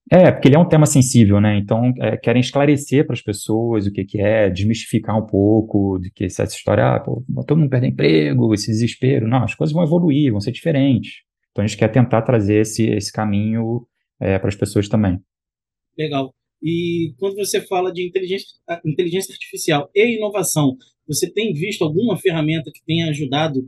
é, 0.08 0.30
porque 0.30 0.48
ele 0.48 0.56
é 0.56 0.58
um 0.58 0.68
tema 0.68 0.86
sensível, 0.86 1.40
né? 1.40 1.56
Então, 1.56 1.92
é, 1.98 2.16
querem 2.16 2.40
esclarecer 2.40 3.06
para 3.06 3.14
as 3.14 3.22
pessoas 3.22 3.86
o 3.86 3.92
que, 3.92 4.04
que 4.04 4.20
é, 4.20 4.50
desmistificar 4.50 5.16
um 5.16 5.26
pouco 5.26 5.98
de 5.98 6.10
que 6.10 6.24
essa 6.24 6.44
história, 6.44 6.96
ah, 6.96 7.00
pô, 7.00 7.24
todo 7.46 7.58
mundo 7.58 7.70
perde 7.70 7.86
emprego, 7.86 8.52
esse 8.52 8.66
desespero. 8.66 9.28
Não, 9.28 9.44
as 9.44 9.54
coisas 9.54 9.72
vão 9.72 9.84
evoluir, 9.84 10.32
vão 10.32 10.40
ser 10.40 10.52
diferentes. 10.52 11.22
Então, 11.50 11.64
a 11.64 11.66
gente 11.66 11.78
quer 11.78 11.88
tentar 11.88 12.22
trazer 12.22 12.62
esse, 12.62 12.86
esse 12.86 13.12
caminho 13.12 13.86
é, 14.20 14.38
para 14.38 14.48
as 14.48 14.56
pessoas 14.56 14.88
também. 14.88 15.18
Legal. 15.96 16.34
E 16.62 17.14
quando 17.18 17.36
você 17.36 17.60
fala 17.60 17.92
de 17.92 18.06
inteligência, 18.06 18.48
inteligência 18.84 19.32
artificial 19.32 19.88
e 19.94 20.16
inovação, 20.16 20.76
você 21.06 21.30
tem 21.32 21.52
visto 21.52 21.82
alguma 21.82 22.16
ferramenta 22.16 22.70
que 22.72 22.84
tenha 22.84 23.08
ajudado 23.10 23.60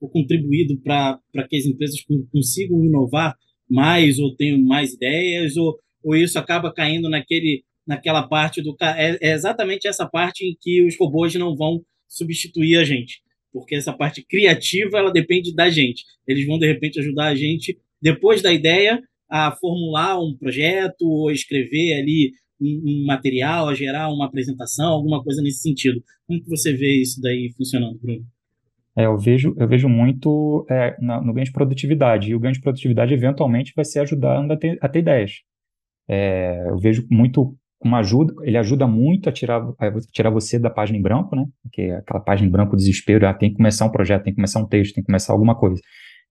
ou 0.00 0.08
contribuído 0.08 0.78
para 0.80 1.20
que 1.48 1.56
as 1.56 1.64
empresas 1.64 1.96
consigam 2.30 2.84
inovar 2.84 3.36
mais 3.68 4.18
ou 4.18 4.34
tenho 4.34 4.62
mais 4.64 4.92
ideias 4.92 5.56
ou, 5.56 5.78
ou 6.02 6.16
isso 6.16 6.38
acaba 6.38 6.72
caindo 6.72 7.08
naquele 7.08 7.64
naquela 7.86 8.22
parte 8.22 8.62
do 8.62 8.76
é, 8.80 9.18
é 9.20 9.32
exatamente 9.32 9.88
essa 9.88 10.06
parte 10.06 10.44
em 10.44 10.56
que 10.60 10.82
os 10.84 10.96
robôs 10.96 11.34
não 11.34 11.56
vão 11.56 11.84
substituir 12.08 12.76
a 12.76 12.84
gente 12.84 13.22
porque 13.52 13.74
essa 13.74 13.92
parte 13.92 14.24
criativa 14.24 14.98
ela 14.98 15.12
depende 15.12 15.54
da 15.54 15.68
gente. 15.68 16.04
Eles 16.26 16.46
vão 16.46 16.58
de 16.58 16.66
repente 16.66 16.98
ajudar 16.98 17.26
a 17.26 17.34
gente 17.34 17.78
depois 18.00 18.40
da 18.40 18.52
ideia 18.52 19.00
a 19.30 19.52
formular 19.52 20.18
um 20.18 20.36
projeto 20.36 21.02
ou 21.02 21.30
escrever 21.30 22.00
ali 22.00 22.32
um, 22.60 22.82
um 22.86 23.06
material 23.06 23.68
a 23.68 23.74
gerar 23.74 24.12
uma 24.12 24.26
apresentação 24.26 24.88
alguma 24.92 25.22
coisa 25.22 25.42
nesse 25.42 25.60
sentido. 25.60 26.02
Como 26.26 26.42
que 26.42 26.48
você 26.48 26.72
vê 26.72 27.00
isso 27.00 27.20
daí 27.20 27.52
funcionando 27.56 27.98
Bruno 27.98 28.24
é, 28.96 29.06
eu 29.06 29.16
vejo, 29.18 29.54
eu 29.58 29.66
vejo 29.66 29.88
muito 29.88 30.66
é, 30.70 30.96
no 31.00 31.32
ganho 31.32 31.46
de 31.46 31.52
produtividade, 31.52 32.30
e 32.30 32.34
o 32.34 32.40
ganho 32.40 32.54
de 32.54 32.60
produtividade 32.60 33.14
eventualmente 33.14 33.72
vai 33.74 33.84
ser 33.84 34.00
ajudando 34.00 34.52
a 34.52 34.56
ter, 34.56 34.78
a 34.82 34.88
ter 34.88 34.98
ideias. 35.00 35.32
É, 36.08 36.62
eu 36.68 36.78
vejo 36.78 37.06
muito 37.10 37.56
uma 37.84 37.98
ajuda, 37.98 38.32
ele 38.42 38.56
ajuda 38.56 38.86
muito 38.86 39.28
a 39.28 39.32
tirar, 39.32 39.60
a 39.60 39.92
tirar 40.12 40.30
você 40.30 40.58
da 40.58 40.70
página 40.70 40.98
em 40.98 41.02
branco, 41.02 41.34
né? 41.34 41.46
Porque 41.62 41.82
aquela 41.90 42.20
página 42.20 42.48
em 42.48 42.50
branco, 42.50 42.76
desespero, 42.76 43.26
ah, 43.26 43.34
tem 43.34 43.50
que 43.50 43.56
começar 43.56 43.86
um 43.86 43.90
projeto, 43.90 44.24
tem 44.24 44.32
que 44.32 44.36
começar 44.36 44.60
um 44.60 44.68
texto, 44.68 44.94
tem 44.94 45.02
que 45.02 45.06
começar 45.06 45.32
alguma 45.32 45.56
coisa. 45.56 45.80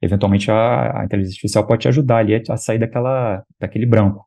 Eventualmente 0.01 0.49
a, 0.49 1.01
a 1.01 1.05
inteligência 1.05 1.35
artificial 1.35 1.67
pode 1.67 1.81
te 1.81 1.87
ajudar 1.87 2.17
ali 2.17 2.41
a 2.49 2.57
sair 2.57 2.79
daquela, 2.79 3.43
daquele 3.59 3.85
branco. 3.85 4.25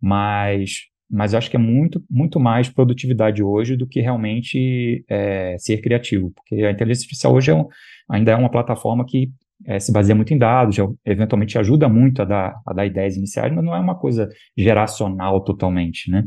Mas 0.00 0.82
mas 1.10 1.34
acho 1.34 1.50
que 1.50 1.56
é 1.56 1.60
muito, 1.60 2.02
muito 2.10 2.38
mais 2.38 2.68
produtividade 2.68 3.42
hoje 3.42 3.76
do 3.76 3.86
que 3.86 4.00
realmente 4.00 5.04
é, 5.08 5.56
ser 5.58 5.80
criativo, 5.80 6.32
porque 6.34 6.56
a 6.56 6.70
inteligência 6.70 7.04
artificial 7.04 7.34
hoje 7.34 7.50
é 7.50 7.54
um, 7.54 7.66
ainda 8.10 8.32
é 8.32 8.36
uma 8.36 8.50
plataforma 8.50 9.04
que 9.06 9.30
é, 9.66 9.78
se 9.80 9.92
baseia 9.92 10.14
muito 10.14 10.32
em 10.32 10.38
dados, 10.38 10.76
já, 10.76 10.86
eventualmente 11.04 11.58
ajuda 11.58 11.88
muito 11.88 12.22
a 12.22 12.24
dar, 12.24 12.60
a 12.66 12.72
dar 12.72 12.86
ideias 12.86 13.16
iniciais, 13.16 13.52
mas 13.52 13.64
não 13.64 13.74
é 13.74 13.80
uma 13.80 13.98
coisa 13.98 14.28
geracional 14.56 15.42
totalmente, 15.42 16.10
né? 16.10 16.24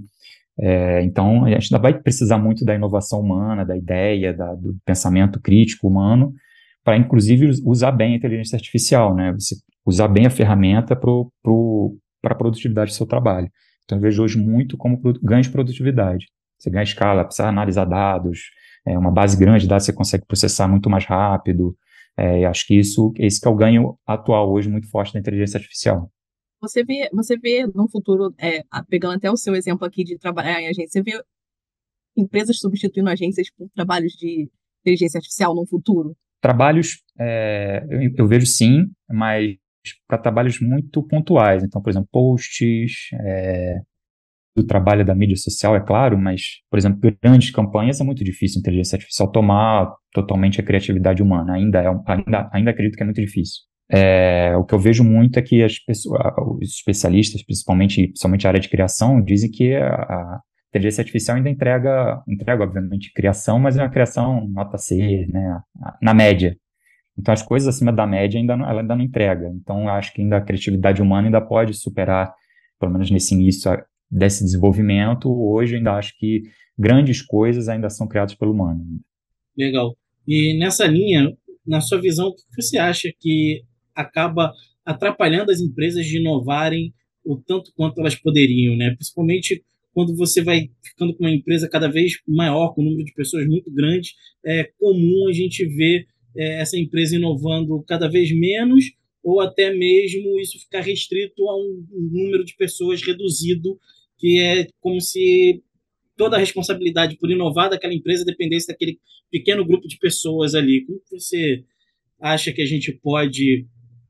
É, 0.59 1.01
então, 1.03 1.45
a 1.45 1.49
gente 1.49 1.73
ainda 1.73 1.81
vai 1.81 1.97
precisar 1.99 2.37
muito 2.37 2.65
da 2.65 2.75
inovação 2.75 3.21
humana, 3.21 3.65
da 3.65 3.75
ideia, 3.75 4.33
da, 4.33 4.53
do 4.53 4.75
pensamento 4.85 5.39
crítico 5.39 5.87
humano, 5.87 6.33
para 6.83 6.97
inclusive 6.97 7.49
usar 7.65 7.91
bem 7.91 8.13
a 8.13 8.17
inteligência 8.17 8.57
artificial, 8.57 9.15
né? 9.15 9.31
Você 9.33 9.55
usar 9.85 10.07
bem 10.07 10.25
a 10.25 10.29
ferramenta 10.29 10.95
para 10.95 12.31
a 12.31 12.35
produtividade 12.35 12.91
do 12.91 12.95
seu 12.95 13.07
trabalho. 13.07 13.49
Então, 13.83 13.97
eu 13.97 14.01
vejo 14.01 14.23
hoje 14.23 14.37
muito 14.37 14.77
como 14.77 14.99
ganho 15.21 15.41
de 15.41 15.49
produtividade. 15.49 16.27
Você 16.57 16.69
ganha 16.69 16.83
escala, 16.83 17.25
precisa 17.25 17.47
analisar 17.47 17.85
dados, 17.85 18.51
é, 18.85 18.97
uma 18.97 19.11
base 19.11 19.37
grande 19.37 19.63
de 19.63 19.67
dados 19.67 19.85
você 19.85 19.93
consegue 19.93 20.25
processar 20.25 20.67
muito 20.67 20.89
mais 20.89 21.05
rápido. 21.05 21.75
É, 22.17 22.45
acho 22.45 22.65
que 22.67 22.75
isso, 22.75 23.13
esse 23.17 23.39
que 23.39 23.47
é 23.47 23.51
o 23.51 23.55
ganho 23.55 23.97
atual 24.05 24.51
hoje 24.51 24.69
muito 24.69 24.89
forte 24.89 25.13
da 25.13 25.19
inteligência 25.19 25.57
artificial. 25.57 26.11
Você 26.61 26.83
vê, 26.83 27.09
você 27.11 27.37
vê 27.37 27.65
no 27.65 27.89
futuro, 27.89 28.33
é, 28.37 28.63
pegando 28.87 29.15
até 29.15 29.31
o 29.31 29.37
seu 29.37 29.55
exemplo 29.55 29.85
aqui 29.85 30.03
de 30.03 30.17
trabalhar 30.17 30.61
em 30.61 30.67
agência, 30.67 30.89
você 30.89 31.01
vê 31.01 31.23
empresas 32.15 32.59
substituindo 32.59 33.09
agências 33.09 33.49
por 33.49 33.67
trabalhos 33.73 34.13
de 34.13 34.47
inteligência 34.81 35.17
artificial 35.17 35.55
no 35.55 35.65
futuro? 35.65 36.15
Trabalhos, 36.39 37.03
é, 37.19 37.85
eu, 37.89 38.11
eu, 38.17 38.27
vejo 38.27 38.45
sim, 38.45 38.91
mas 39.09 39.55
para 40.07 40.17
trabalhos 40.17 40.59
muito 40.59 41.01
pontuais. 41.03 41.63
Então, 41.63 41.81
por 41.81 41.89
exemplo, 41.89 42.09
posts, 42.11 43.09
é, 43.13 43.81
do 44.55 44.65
trabalho 44.65 45.05
da 45.05 45.15
mídia 45.15 45.35
social, 45.35 45.75
é 45.75 45.79
claro, 45.79 46.17
mas, 46.17 46.41
por 46.69 46.77
exemplo, 46.77 46.99
grandes 47.21 47.51
campanhas 47.51 48.01
é 48.01 48.03
muito 48.03 48.23
difícil 48.23 48.59
a 48.59 48.61
inteligência 48.61 48.97
artificial 48.97 49.31
tomar 49.31 49.93
totalmente 50.11 50.59
a 50.59 50.63
criatividade 50.63 51.23
humana. 51.23 51.53
Ainda, 51.53 51.81
é, 51.81 51.87
ainda, 52.05 52.49
ainda 52.51 52.71
acredito 52.71 52.95
que 52.95 53.03
é 53.03 53.05
muito 53.05 53.21
difícil. 53.21 53.61
É, 53.89 54.55
o 54.55 54.63
que 54.63 54.73
eu 54.73 54.79
vejo 54.79 55.03
muito 55.03 55.37
é 55.37 55.41
que 55.41 55.63
as 55.63 55.77
pessoas, 55.79 56.21
os 56.59 56.69
especialistas, 56.69 57.43
principalmente, 57.43 58.07
principalmente 58.07 58.47
a 58.47 58.49
área 58.49 58.59
de 58.59 58.69
criação, 58.69 59.21
dizem 59.21 59.51
que 59.51 59.75
a, 59.75 59.87
a 59.87 60.39
inteligência 60.69 61.01
artificial 61.01 61.37
ainda 61.37 61.49
entrega, 61.49 62.21
entrega, 62.27 62.63
obviamente, 62.63 63.11
criação, 63.13 63.59
mas 63.59 63.77
é 63.77 63.83
uma 63.83 63.89
criação 63.89 64.47
nota 64.49 64.77
C, 64.77 65.27
né, 65.29 65.59
na 66.01 66.13
média. 66.13 66.55
Então, 67.21 67.33
as 67.33 67.43
coisas 67.43 67.67
acima 67.67 67.93
da 67.93 68.07
média 68.07 68.39
ainda 68.39 68.57
não, 68.57 68.67
ela 68.67 68.81
ainda 68.81 68.95
não 68.95 69.03
entrega. 69.03 69.47
Então, 69.47 69.87
acho 69.87 70.11
que 70.11 70.21
ainda 70.23 70.37
a 70.37 70.41
criatividade 70.41 71.01
humana 71.03 71.27
ainda 71.27 71.39
pode 71.39 71.75
superar, 71.75 72.33
pelo 72.79 72.91
menos 72.91 73.11
nesse 73.11 73.35
início, 73.35 73.71
desse 74.09 74.43
desenvolvimento, 74.43 75.31
hoje 75.31 75.75
ainda 75.75 75.93
acho 75.93 76.17
que 76.17 76.41
grandes 76.77 77.21
coisas 77.21 77.69
ainda 77.69 77.91
são 77.91 78.07
criadas 78.07 78.33
pelo 78.33 78.53
humano. 78.53 78.83
Legal. 79.55 79.95
E 80.27 80.57
nessa 80.57 80.87
linha, 80.87 81.31
na 81.65 81.79
sua 81.79 82.01
visão, 82.01 82.29
o 82.29 82.35
que 82.35 82.43
você 82.59 82.79
acha 82.79 83.13
que 83.19 83.61
acaba 83.93 84.51
atrapalhando 84.83 85.51
as 85.51 85.59
empresas 85.59 86.05
de 86.05 86.17
inovarem 86.17 86.91
o 87.23 87.37
tanto 87.37 87.71
quanto 87.75 87.99
elas 88.01 88.15
poderiam, 88.15 88.75
né? 88.75 88.95
Principalmente 88.95 89.63
quando 89.93 90.15
você 90.15 90.41
vai 90.41 90.71
ficando 90.83 91.15
com 91.15 91.23
uma 91.23 91.31
empresa 91.31 91.69
cada 91.69 91.87
vez 91.87 92.13
maior, 92.27 92.73
com 92.73 92.81
um 92.81 92.85
número 92.85 93.05
de 93.05 93.13
pessoas 93.13 93.45
muito 93.45 93.71
grande, 93.71 94.15
é 94.43 94.63
comum 94.79 95.27
a 95.29 95.33
gente 95.33 95.63
ver 95.65 96.07
é, 96.35 96.61
essa 96.61 96.77
empresa 96.77 97.15
inovando 97.15 97.83
cada 97.87 98.07
vez 98.07 98.31
menos 98.31 98.85
ou 99.23 99.39
até 99.39 99.73
mesmo 99.73 100.39
isso 100.39 100.59
ficar 100.59 100.81
restrito 100.81 101.47
a 101.47 101.55
um, 101.55 101.85
número 101.91 102.43
de 102.43 102.55
pessoas 102.55 103.01
reduzido, 103.01 103.79
que 104.17 104.39
é 104.39 104.67
como 104.79 104.99
se 104.99 105.61
toda 106.17 106.37
a 106.37 106.39
responsabilidade 106.39 107.17
por 107.17 107.29
inovar 107.29 107.69
daquela 107.69 107.93
empresa 107.93 108.25
dependesse 108.25 108.67
daquele 108.67 108.99
pequeno 109.29 109.65
grupo 109.65 109.87
de 109.87 109.97
pessoas 109.97 110.55
ali. 110.55 110.85
Como 110.85 111.01
você 111.11 111.63
acha 112.19 112.51
que 112.51 112.61
a 112.61 112.65
gente 112.65 112.91
pode 112.91 113.65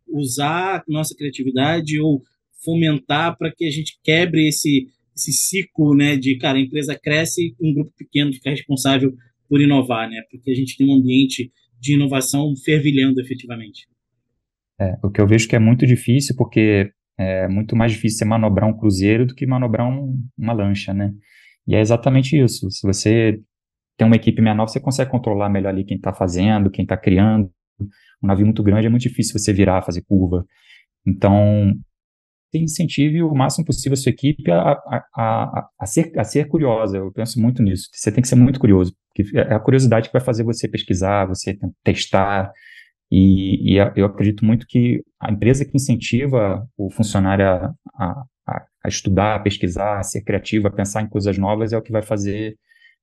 usar 0.08 0.84
nossa 0.88 1.16
criatividade 1.16 2.00
ou 2.00 2.22
fomentar 2.63 3.38
para 3.38 3.51
que 3.51 3.66
a 3.66 3.72
gente 3.72 3.98
quebre 4.04 4.48
esse, 4.48 4.88
esse 5.16 5.32
ciclo 5.32 5.96
né, 5.96 6.18
de, 6.18 6.38
cara, 6.38 6.58
a 6.58 6.62
empresa 6.62 6.98
cresce 6.98 7.56
e 7.60 7.70
um 7.70 7.74
grupo 7.74 7.92
pequeno 7.98 8.34
fica 8.34 8.50
responsável 8.50 9.13
por 9.50 9.62
inovar, 9.62 10.10
né? 10.10 10.22
Porque 10.30 10.51
a 10.51 10.56
gente 10.56 10.78
tem 10.78 10.88
um 10.88 10.96
ambiente 10.96 11.51
de 11.81 11.95
inovação 11.95 12.53
fervilhando 12.63 13.19
efetivamente. 13.19 13.88
É, 14.79 14.97
o 15.03 15.09
que 15.09 15.19
eu 15.19 15.27
vejo 15.27 15.47
que 15.47 15.55
é 15.55 15.59
muito 15.59 15.85
difícil, 15.85 16.35
porque 16.38 16.91
é 17.17 17.47
muito 17.47 17.75
mais 17.75 17.91
difícil 17.91 18.19
você 18.19 18.25
manobrar 18.25 18.69
um 18.69 18.77
cruzeiro 18.77 19.25
do 19.25 19.35
que 19.35 19.45
manobrar 19.45 19.88
um, 19.88 20.15
uma 20.38 20.53
lancha, 20.53 20.93
né? 20.93 21.11
E 21.67 21.75
é 21.75 21.81
exatamente 21.81 22.39
isso. 22.39 22.69
Se 22.71 22.85
você 22.85 23.39
tem 23.97 24.07
uma 24.07 24.15
equipe 24.15 24.41
menor, 24.41 24.67
você 24.67 24.79
consegue 24.79 25.11
controlar 25.11 25.50
melhor 25.50 25.69
ali 25.69 25.83
quem 25.83 25.97
está 25.97 26.13
fazendo, 26.13 26.71
quem 26.71 26.83
está 26.83 26.97
criando. 26.97 27.51
Um 28.23 28.27
navio 28.27 28.45
muito 28.45 28.63
grande 28.63 28.88
é 28.88 28.89
muito 28.89 29.03
difícil 29.03 29.38
você 29.38 29.51
virar, 29.51 29.83
fazer 29.83 30.03
curva. 30.03 30.45
Então, 31.05 31.73
incentive 32.53 33.23
o 33.23 33.33
máximo 33.33 33.65
possível 33.65 33.93
a 33.93 33.97
sua 33.97 34.11
equipe 34.11 34.50
a, 34.51 34.71
a, 34.71 35.05
a, 35.15 35.69
a, 35.79 35.85
ser, 35.85 36.11
a 36.17 36.23
ser 36.23 36.47
curiosa. 36.47 36.97
Eu 36.97 37.11
penso 37.11 37.39
muito 37.39 37.61
nisso. 37.61 37.89
Você 37.91 38.11
tem 38.11 38.21
que 38.21 38.27
ser 38.27 38.35
muito 38.35 38.59
curioso, 38.59 38.95
porque 39.13 39.38
é 39.38 39.53
a 39.53 39.60
curiosidade 39.60 40.08
que 40.08 40.13
vai 40.13 40.22
fazer 40.22 40.44
você 40.44 40.68
pesquisar, 40.68 41.25
você 41.25 41.58
testar. 41.84 42.51
E, 43.12 43.74
e 43.74 43.77
eu 43.96 44.06
acredito 44.06 44.46
muito 44.46 44.65
que 44.65 45.03
a 45.20 45.32
empresa 45.32 45.65
que 45.65 45.75
incentiva 45.75 46.65
o 46.77 46.89
funcionário 46.89 47.46
a, 47.46 47.74
a, 47.98 48.25
a 48.84 48.88
estudar, 48.88 49.36
a 49.36 49.39
pesquisar, 49.39 50.00
a 50.00 50.03
ser 50.03 50.22
criativo, 50.24 50.68
a 50.68 50.72
pensar 50.72 51.01
em 51.01 51.10
coisas 51.10 51.38
novas 51.38 51.74
é 51.74 51.77
o 51.77 51.82
que 51.82 51.91
vai 51.91 52.01
fazer 52.01 52.56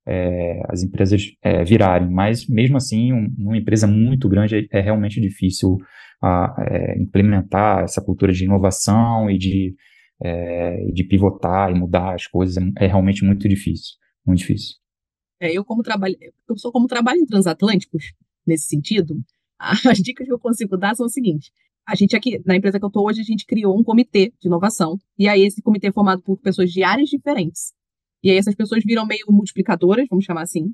é, 0.07 0.61
as 0.67 0.81
empresas 0.83 1.23
é, 1.43 1.63
virarem. 1.63 2.09
Mas, 2.09 2.47
mesmo 2.47 2.77
assim, 2.77 3.13
um, 3.13 3.33
uma 3.37 3.57
empresa 3.57 3.85
muito 3.85 4.27
grande 4.27 4.67
é, 4.71 4.79
é 4.79 4.81
realmente 4.81 5.21
difícil 5.21 5.77
a, 6.21 6.55
é, 6.67 6.99
implementar 6.99 7.83
essa 7.83 8.01
cultura 8.01 8.33
de 8.33 8.43
inovação 8.43 9.29
e 9.29 9.37
de, 9.37 9.75
é, 10.21 10.85
de 10.91 11.03
pivotar 11.03 11.71
e 11.71 11.75
mudar 11.75 12.15
as 12.15 12.27
coisas. 12.27 12.57
É, 12.57 12.85
é 12.85 12.87
realmente 12.87 13.23
muito 13.23 13.47
difícil, 13.47 13.95
muito 14.25 14.39
difícil. 14.39 14.75
Eu, 15.39 15.63
como 15.63 15.81
trabalho, 15.81 16.15
eu 16.47 16.57
sou 16.57 16.71
como 16.71 16.87
trabalho 16.87 17.19
em 17.19 17.25
transatlânticos, 17.25 18.13
nesse 18.45 18.67
sentido, 18.67 19.21
as 19.57 19.97
dicas 19.99 20.25
que 20.25 20.33
eu 20.33 20.39
consigo 20.39 20.77
dar 20.77 20.95
são 20.95 21.05
o 21.05 21.09
seguinte. 21.09 21.51
A 21.85 21.95
gente 21.95 22.15
aqui, 22.15 22.39
na 22.45 22.55
empresa 22.55 22.77
que 22.77 22.85
eu 22.85 22.89
estou 22.89 23.07
hoje, 23.07 23.21
a 23.21 23.23
gente 23.23 23.45
criou 23.45 23.77
um 23.77 23.83
comitê 23.83 24.31
de 24.39 24.47
inovação. 24.47 24.97
E 25.17 25.27
aí, 25.27 25.41
esse 25.41 25.61
comitê 25.61 25.87
é 25.87 25.91
formado 25.91 26.21
por 26.21 26.37
pessoas 26.37 26.71
de 26.71 26.83
áreas 26.83 27.09
diferentes. 27.09 27.73
E 28.23 28.29
aí, 28.29 28.37
essas 28.37 28.53
pessoas 28.53 28.83
viram 28.85 29.07
meio 29.07 29.25
multiplicadoras, 29.29 30.05
vamos 30.09 30.23
chamar 30.23 30.43
assim. 30.43 30.71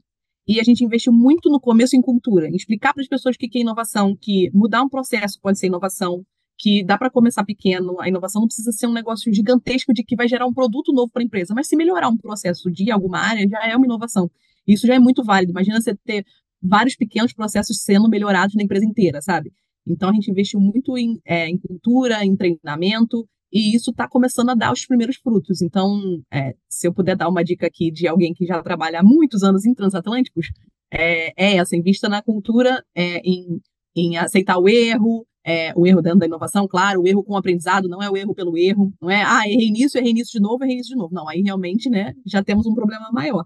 E 0.48 0.60
a 0.60 0.64
gente 0.64 0.84
investiu 0.84 1.14
muito 1.14 1.50
no 1.50 1.60
começo 1.60 1.96
em 1.96 2.02
cultura, 2.02 2.50
em 2.50 2.56
explicar 2.56 2.94
para 2.94 3.02
as 3.02 3.08
pessoas 3.08 3.36
o 3.36 3.40
que 3.40 3.58
é 3.58 3.62
inovação, 3.62 4.16
que 4.16 4.52
mudar 4.54 4.84
um 4.84 4.90
processo 4.90 5.40
pode 5.42 5.58
ser 5.58 5.68
inovação, 5.68 6.24
que 6.58 6.84
dá 6.84 6.98
para 6.98 7.10
começar 7.10 7.44
pequeno. 7.44 8.00
A 8.00 8.08
inovação 8.08 8.42
não 8.42 8.48
precisa 8.48 8.72
ser 8.72 8.86
um 8.86 8.94
negócio 8.94 9.34
gigantesco 9.34 9.94
de 9.94 10.04
que 10.04 10.16
vai 10.16 10.28
gerar 10.28 10.46
um 10.46 10.54
produto 10.54 10.94
novo 10.94 11.12
para 11.12 11.24
a 11.24 11.26
empresa, 11.26 11.54
mas 11.56 11.68
se 11.68 11.76
melhorar 11.76 12.10
um 12.10 12.18
processo 12.18 12.70
de 12.70 12.92
alguma 12.92 13.20
área, 13.20 13.48
já 13.48 13.66
é 13.66 13.76
uma 13.76 13.86
inovação. 13.86 14.30
Isso 14.68 14.88
já 14.88 14.96
é 14.96 15.00
muito 15.00 15.24
válido. 15.24 15.52
Imagina 15.52 15.82
você 15.82 15.96
ter 15.96 16.26
vários 16.62 16.96
pequenos 16.96 17.34
processos 17.34 17.82
sendo 17.82 18.10
melhorados 18.10 18.56
na 18.56 18.64
empresa 18.64 18.86
inteira, 18.86 19.22
sabe? 19.22 19.52
Então 19.88 20.10
a 20.10 20.14
gente 20.14 20.32
investiu 20.32 20.60
muito 20.60 20.98
em, 20.98 21.20
é, 21.26 21.48
em 21.48 21.58
cultura, 21.58 22.26
em 22.26 22.36
treinamento, 22.36 23.28
e 23.54 23.76
isso 23.76 23.92
está 23.92 24.08
começando 24.08 24.50
a 24.50 24.56
dar 24.56 24.74
os 24.74 24.86
primeiros 24.86 25.18
frutos. 25.18 25.62
Então, 25.62 26.22
é, 26.32 26.56
se 26.68 26.88
eu 26.88 26.94
puder 26.94 27.16
dar 27.16 27.30
uma 27.30 27.44
dica 27.44 27.68
aqui 27.68 27.92
de 27.92 28.08
alguém 28.08 28.34
que 28.34 28.46
já 28.46 28.62
trabalha 28.62 29.00
há 29.00 29.04
muitos 29.04 29.44
anos 29.44 29.66
em 29.66 29.74
transatlânticos, 29.74 30.48
é, 30.92 31.32
é 31.38 31.58
essa, 31.58 31.76
invista 31.76 32.10
na 32.10 32.22
cultura, 32.22 32.84
é, 32.96 33.20
em, 33.20 33.62
em 33.96 34.18
aceitar 34.18 34.58
o 34.58 34.68
erro, 34.68 35.26
é, 35.46 35.72
o 35.76 35.86
erro 35.86 36.02
dentro 36.02 36.20
da 36.20 36.26
inovação, 36.26 36.68
claro, 36.68 37.02
o 37.02 37.08
erro 37.08 37.24
com 37.24 37.34
o 37.34 37.38
aprendizado 37.38 37.88
não 37.88 38.02
é 38.02 38.10
o 38.10 38.18
erro 38.18 38.34
pelo 38.34 38.58
erro, 38.58 38.92
não 39.00 39.10
é, 39.10 39.24
ah, 39.24 39.48
errei 39.48 39.70
nisso, 39.70 39.98
errei 39.98 40.12
nisso 40.12 40.32
de 40.34 40.40
novo, 40.40 40.64
errei 40.64 40.78
nisso 40.78 40.90
de 40.90 40.96
novo. 40.96 41.14
Não, 41.14 41.30
aí 41.30 41.42
realmente, 41.42 41.90
né, 41.90 42.14
já 42.26 42.44
temos 42.44 42.66
um 42.66 42.74
problema 42.74 43.12
maior. 43.12 43.46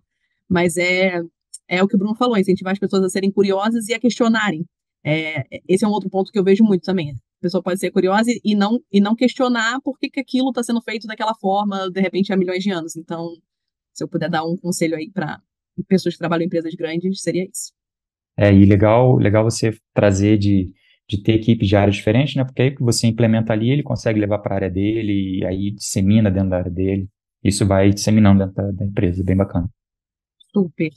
Mas 0.50 0.78
é, 0.78 1.22
é 1.68 1.84
o 1.84 1.88
que 1.88 1.96
o 1.96 2.00
Bruno 2.00 2.16
falou, 2.16 2.38
incentivar 2.38 2.74
as 2.74 2.80
pessoas 2.80 3.04
a 3.04 3.10
serem 3.10 3.32
curiosas 3.32 3.88
e 3.88 3.94
a 3.94 4.00
questionarem. 4.00 4.66
É, 5.04 5.44
esse 5.68 5.86
é 5.86 5.88
um 5.88 5.92
outro 5.92 6.10
ponto 6.10 6.32
que 6.32 6.40
eu 6.40 6.44
vejo 6.44 6.64
muito 6.64 6.84
também. 6.84 7.12
A 7.12 7.42
pessoa 7.42 7.64
pode 7.64 7.80
ser 7.80 7.92
curiosa 7.92 8.30
e 8.44 8.56
não, 8.56 8.80
e 8.92 9.00
não 9.00 9.16
questionar 9.16 9.80
por 9.82 9.98
que, 9.98 10.10
que 10.10 10.20
aquilo 10.20 10.50
está 10.50 10.62
sendo 10.62 10.82
feito 10.82 11.08
daquela 11.08 11.34
forma, 11.36 11.90
de 11.90 12.02
repente, 12.02 12.34
há 12.34 12.38
milhões 12.38 12.64
de 12.64 12.72
anos. 12.72 12.98
Então, 12.98 13.30
se 13.94 14.04
eu 14.04 14.08
puder 14.08 14.30
dar 14.30 14.44
um 14.44 14.58
conselho 14.58 14.96
aí 14.96 15.10
para 15.10 15.40
pessoas 15.88 16.16
que 16.16 16.20
trabalham 16.20 16.44
em 16.44 16.48
empresas 16.48 16.74
grandes, 16.76 17.22
seria 17.22 17.46
isso. 17.46 17.72
É, 18.38 18.54
e 18.54 18.66
legal, 18.66 19.18
legal 19.18 19.44
você 19.44 19.78
trazer 19.94 20.38
de, 20.38 20.74
de 21.08 21.22
ter 21.22 21.34
equipes 21.34 21.68
de 21.68 21.76
áreas 21.76 21.96
diferentes, 21.96 22.36
né? 22.36 22.44
Porque 22.44 22.62
aí 22.62 22.76
que 22.76 22.84
você 22.84 23.08
implementa 23.08 23.54
ali, 23.54 23.70
ele 23.70 23.84
consegue 23.84 24.20
levar 24.20 24.40
para 24.40 24.56
a 24.56 24.58
área 24.58 24.70
dele 24.70 25.40
e 25.40 25.46
aí 25.46 25.72
dissemina 25.72 26.30
dentro 26.30 26.50
da 26.50 26.58
área 26.58 26.72
dele. 26.72 27.08
Isso 27.44 27.66
vai 27.66 27.90
disseminando 27.90 28.40
dentro 28.40 28.56
da, 28.56 28.72
da 28.72 28.86
empresa, 28.86 29.24
bem 29.24 29.36
bacana. 29.36 29.70
Super. 30.54 30.92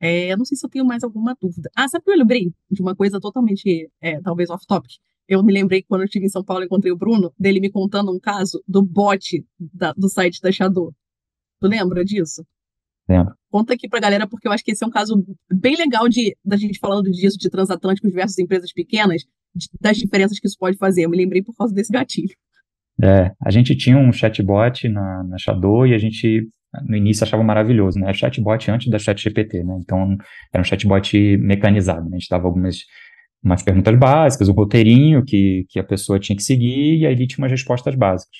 É, 0.00 0.32
eu 0.32 0.38
não 0.38 0.44
sei 0.44 0.56
se 0.56 0.64
eu 0.64 0.70
tenho 0.70 0.84
mais 0.84 1.04
alguma 1.04 1.36
dúvida. 1.38 1.70
Ah, 1.76 1.86
sabe 1.86 2.04
que 2.04 2.10
eu 2.10 2.16
lembrei 2.16 2.52
de 2.70 2.80
uma 2.80 2.96
coisa 2.96 3.20
totalmente, 3.20 3.90
é, 4.00 4.20
talvez 4.20 4.48
off-topic? 4.48 4.94
Eu 5.28 5.42
me 5.44 5.52
lembrei 5.52 5.82
que 5.82 5.88
quando 5.88 6.00
eu 6.00 6.06
estive 6.06 6.26
em 6.26 6.30
São 6.30 6.42
Paulo 6.42 6.64
encontrei 6.64 6.90
o 6.90 6.96
Bruno, 6.96 7.32
dele 7.38 7.60
me 7.60 7.70
contando 7.70 8.10
um 8.10 8.18
caso 8.18 8.62
do 8.66 8.82
bot 8.82 9.44
da, 9.58 9.92
do 9.92 10.08
site 10.08 10.40
da 10.40 10.50
Shadow. 10.50 10.92
Tu 11.60 11.68
lembra 11.68 12.04
disso? 12.04 12.44
Lembro. 13.08 13.34
Conta 13.50 13.74
aqui 13.74 13.88
pra 13.88 14.00
galera, 14.00 14.26
porque 14.26 14.48
eu 14.48 14.52
acho 14.52 14.64
que 14.64 14.72
esse 14.72 14.82
é 14.82 14.86
um 14.86 14.90
caso 14.90 15.24
bem 15.52 15.76
legal 15.76 16.08
de 16.08 16.36
da 16.44 16.56
gente 16.56 16.78
falando 16.78 17.10
disso, 17.10 17.38
de 17.38 17.50
transatlânticos 17.50 18.12
versus 18.12 18.38
empresas 18.38 18.72
pequenas, 18.72 19.22
de, 19.54 19.68
das 19.80 19.98
diferenças 19.98 20.38
que 20.38 20.46
isso 20.46 20.56
pode 20.58 20.76
fazer. 20.78 21.04
Eu 21.04 21.10
me 21.10 21.16
lembrei 21.16 21.42
por 21.42 21.54
causa 21.54 21.74
desse 21.74 21.92
gatilho. 21.92 22.34
É, 23.02 23.32
a 23.44 23.50
gente 23.50 23.76
tinha 23.76 23.98
um 23.98 24.12
chatbot 24.12 24.88
na, 24.88 25.24
na 25.24 25.38
Shadow 25.38 25.86
e 25.86 25.94
a 25.94 25.98
gente 25.98 26.48
no 26.86 26.96
início 26.96 27.24
achava 27.24 27.42
maravilhoso, 27.42 27.98
né? 27.98 28.12
Chatbot 28.12 28.70
antes 28.70 28.88
da 28.88 28.98
ChatGPT, 28.98 29.64
né? 29.64 29.78
Então 29.80 30.16
era 30.52 30.60
um 30.60 30.64
chatbot 30.64 31.36
mecanizado, 31.38 32.08
né? 32.08 32.16
A 32.16 32.18
gente 32.18 32.30
dava 32.30 32.46
algumas 32.46 32.84
umas 33.42 33.62
perguntas 33.62 33.98
básicas, 33.98 34.48
um 34.48 34.52
roteirinho 34.52 35.24
que, 35.24 35.64
que 35.68 35.78
a 35.78 35.84
pessoa 35.84 36.20
tinha 36.20 36.36
que 36.36 36.42
seguir 36.42 36.98
e 36.98 37.06
aí 37.06 37.12
ele 37.12 37.26
tinha 37.26 37.42
umas 37.42 37.50
respostas 37.50 37.94
básicas. 37.94 38.36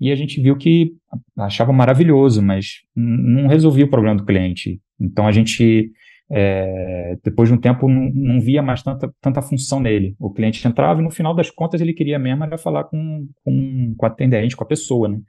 E 0.00 0.10
a 0.10 0.16
gente 0.16 0.40
viu 0.40 0.56
que 0.56 0.92
achava 1.38 1.72
maravilhoso, 1.72 2.42
mas 2.42 2.80
não 2.94 3.46
resolvia 3.46 3.84
o 3.84 3.90
problema 3.90 4.16
do 4.16 4.24
cliente. 4.24 4.80
Então 5.00 5.26
a 5.26 5.32
gente, 5.32 5.92
é, 6.30 7.16
depois 7.22 7.48
de 7.48 7.54
um 7.54 7.60
tempo, 7.60 7.88
não, 7.88 8.10
não, 8.12 8.40
via 8.40 8.60
mais 8.60 8.82
tanta, 8.82 9.12
tanta 9.20 9.40
função 9.40 9.78
nele. 9.78 10.16
O 10.18 10.32
cliente 10.32 10.66
entrava 10.66 11.00
e 11.00 11.04
no 11.04 11.10
final 11.10 11.34
das 11.34 11.48
contas 11.48 11.80
ele 11.80 11.94
queria 11.94 12.18
mesmo 12.18 12.42
era 12.42 12.58
falar 12.58 12.84
com, 12.84 13.28
com, 13.44 13.94
com 13.96 14.04
o 14.04 14.08
atendente, 14.08 14.56
com 14.56 14.64
a 14.64 14.66
pessoa, 14.66 15.08
né? 15.08 15.20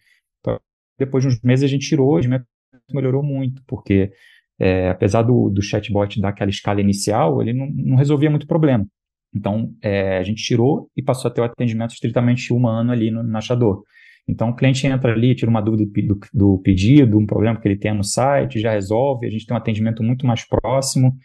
Depois 0.98 1.24
de 1.24 1.30
uns 1.30 1.42
meses 1.42 1.64
a 1.64 1.68
gente 1.68 1.88
tirou, 1.88 2.18
o 2.18 2.96
melhorou 2.96 3.24
muito, 3.24 3.62
porque 3.68 4.12
é, 4.60 4.90
apesar 4.90 5.22
do, 5.22 5.50
do 5.50 5.62
chatbot 5.62 6.20
dar 6.20 6.30
aquela 6.30 6.50
escala 6.50 6.82
inicial, 6.82 7.42
ele 7.42 7.54
não, 7.54 7.68
não 7.68 7.96
resolvia 7.96 8.30
muito 8.30 8.48
problema. 8.48 8.88
Então, 9.34 9.74
é, 9.82 10.18
a 10.18 10.24
gente 10.24 10.42
tirou 10.42 10.90
e 10.96 11.04
passou 11.04 11.30
a 11.30 11.34
ter 11.34 11.42
o 11.42 11.44
atendimento 11.44 11.94
estritamente 11.94 12.54
humano 12.54 12.92
ali 12.92 13.12
no, 13.12 13.22
no 13.22 13.38
achador. 13.38 13.84
Então, 14.28 14.50
o 14.50 14.56
cliente 14.56 14.88
entra 14.88 15.12
ali, 15.12 15.36
tira 15.36 15.52
uma 15.52 15.62
dúvida 15.62 15.86
do, 15.86 16.20
do, 16.34 16.58
pedido, 16.60 17.20
um 17.20 17.26
problema 17.26 17.60
que 17.60 17.68
ele 17.68 17.78
tem 17.78 17.94
no 17.94 18.04
site, 18.04 18.60
já 18.60 18.72
resolve, 18.72 19.28
a 19.28 19.30
gente 19.30 19.46
tem 19.46 19.54
um 19.54 19.60
atendimento 19.60 20.02
muito 20.02 20.26
mais 20.26 20.48
próximo 20.48 21.16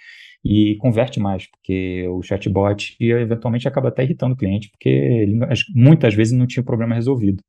e 0.45 0.77
converte 0.79 1.21
mais, 1.21 1.47
porque 1.51 2.07
o 2.09 2.23
chatbot 2.23 2.97
eventualmente 3.01 3.69
acaba 3.69 3.89
até 3.89 4.03
irritando 4.03 4.35
o 4.35 4.37
cliente, 4.37 4.71
porque 4.71 4.89
ele, 4.89 5.39
muitas 5.75 6.15
vezes 6.15 6.37
não 6.37 6.47
tinha 6.47 6.63
o 6.63 6.67
problema 6.67 6.95
resolvido 6.95 7.43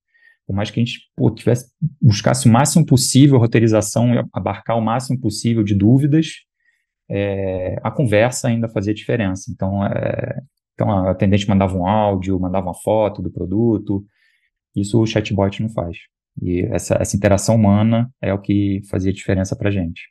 por 0.52 0.56
mais 0.58 0.70
que 0.70 0.82
a 0.82 0.84
gente 0.84 1.00
pô, 1.16 1.32
tivesse, 1.32 1.72
buscasse 2.02 2.46
o 2.46 2.52
máximo 2.52 2.86
possível 2.86 3.40
roteirização 3.40 4.14
e 4.14 4.22
abarcar 4.34 4.78
o 4.78 4.82
máximo 4.82 5.18
possível 5.18 5.64
de 5.64 5.74
dúvidas, 5.74 6.42
é, 7.10 7.78
a 7.82 7.90
conversa 7.90 8.50
ainda 8.50 8.68
fazia 8.68 8.94
diferença. 8.94 9.50
Então, 9.50 9.82
é, 9.86 10.42
então, 10.74 10.92
a 10.92 11.12
atendente 11.12 11.48
mandava 11.48 11.74
um 11.78 11.88
áudio, 11.88 12.38
mandava 12.38 12.68
uma 12.68 12.74
foto 12.74 13.22
do 13.22 13.32
produto, 13.32 14.06
isso 14.76 15.02
o 15.02 15.06
chatbot 15.06 15.62
não 15.62 15.70
faz. 15.70 16.00
E 16.42 16.68
essa, 16.70 16.96
essa 16.96 17.16
interação 17.16 17.56
humana 17.56 18.12
é 18.22 18.34
o 18.34 18.42
que 18.42 18.82
fazia 18.90 19.14
diferença 19.14 19.56
para 19.56 19.72
gente. 19.72 20.02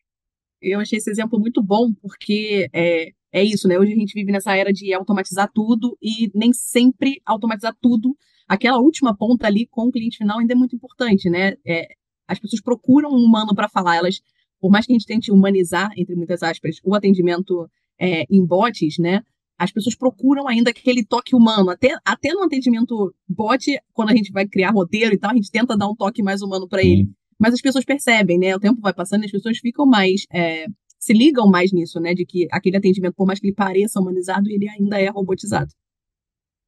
Eu 0.63 0.81
achei 0.81 0.97
esse 0.97 1.11
exemplo 1.11 1.39
muito 1.39 1.63
bom, 1.63 1.93
porque 2.01 2.67
é, 2.73 3.11
é 3.31 3.45
isso, 3.45 3.69
né? 3.69 3.79
Hoje 3.79 3.93
a 3.93 3.97
gente 3.97 4.15
vive 4.15 4.33
nessa 4.33 4.57
era 4.57 4.73
de 4.73 4.91
automatizar 4.95 5.51
tudo 5.55 5.99
e 6.01 6.31
nem 6.35 6.51
sempre 6.55 7.21
automatizar 7.27 7.77
tudo. 7.79 8.17
Aquela 8.51 8.81
última 8.81 9.17
ponta 9.17 9.47
ali 9.47 9.65
com 9.65 9.87
o 9.87 9.93
cliente 9.93 10.19
final 10.19 10.41
ainda 10.41 10.55
é 10.55 10.57
muito 10.57 10.75
importante, 10.75 11.31
né? 11.31 11.55
É, 11.65 11.87
as 12.27 12.37
pessoas 12.37 12.61
procuram 12.61 13.09
um 13.09 13.25
humano 13.25 13.55
para 13.55 13.69
falar, 13.69 13.95
elas, 13.95 14.21
por 14.61 14.73
mais 14.73 14.85
que 14.85 14.93
a 14.93 14.95
gente 14.95 15.07
tente 15.07 15.31
humanizar, 15.31 15.93
entre 15.97 16.17
muitas 16.17 16.43
aspas, 16.43 16.79
o 16.83 16.93
atendimento 16.93 17.71
é, 17.97 18.25
em 18.29 18.45
bots, 18.45 18.99
né? 18.99 19.23
As 19.57 19.71
pessoas 19.71 19.95
procuram 19.95 20.49
ainda 20.49 20.71
aquele 20.71 21.05
toque 21.05 21.33
humano. 21.33 21.71
Até, 21.71 21.97
até 22.05 22.33
no 22.33 22.43
atendimento 22.43 23.15
bot, 23.29 23.65
quando 23.93 24.11
a 24.11 24.17
gente 24.17 24.33
vai 24.33 24.49
criar 24.49 24.73
roteiro 24.73 25.15
e 25.15 25.19
tal, 25.19 25.31
a 25.31 25.35
gente 25.35 25.49
tenta 25.49 25.77
dar 25.77 25.89
um 25.89 25.95
toque 25.95 26.21
mais 26.21 26.43
humano 26.43 26.67
para 26.67 26.83
ele. 26.83 27.09
Mas 27.39 27.55
as 27.55 27.61
pessoas 27.61 27.85
percebem, 27.85 28.37
né? 28.37 28.57
O 28.57 28.59
tempo 28.59 28.81
vai 28.81 28.93
passando 28.93 29.23
e 29.23 29.27
as 29.27 29.31
pessoas 29.31 29.59
ficam 29.59 29.87
mais. 29.87 30.27
É, 30.33 30.67
se 30.99 31.13
ligam 31.13 31.49
mais 31.49 31.71
nisso, 31.71 32.01
né? 32.01 32.15
De 32.15 32.27
que 32.27 32.49
aquele 32.51 32.79
atendimento, 32.79 33.15
por 33.15 33.29
mais 33.29 33.39
que 33.39 33.47
ele 33.47 33.55
pareça 33.55 34.01
humanizado, 34.01 34.51
ele 34.51 34.69
ainda 34.69 35.01
é 35.01 35.09
robotizado. 35.09 35.71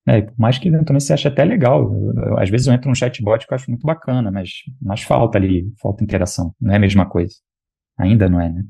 É, 0.07 0.23
por 0.23 0.39
mais 0.39 0.59
que 0.59 0.69
eventualmente 0.69 1.05
você 1.05 1.13
ache 1.13 1.29
até 1.29 1.45
legal. 1.45 1.93
Eu, 1.93 2.13
eu, 2.15 2.39
às 2.39 2.51
vezes 2.51 2.67
eu 2.67 2.73
entro 2.73 2.89
num 2.89 2.95
chatbot 2.95 3.47
que 3.47 3.53
eu 3.53 3.57
acho 3.57 3.71
muito 3.71 3.87
bacana, 3.87 4.31
mas, 4.31 4.51
mas 4.81 5.03
falta 5.03 5.39
ali, 5.39 5.73
falta 5.81 6.03
interação. 6.03 6.55
Não 6.61 6.73
é 6.73 6.77
a 6.77 6.81
mesma 6.81 7.09
coisa. 7.09 7.35
Ainda 7.99 8.29
não 8.29 8.41
é, 8.41 8.49
né? 8.51 8.65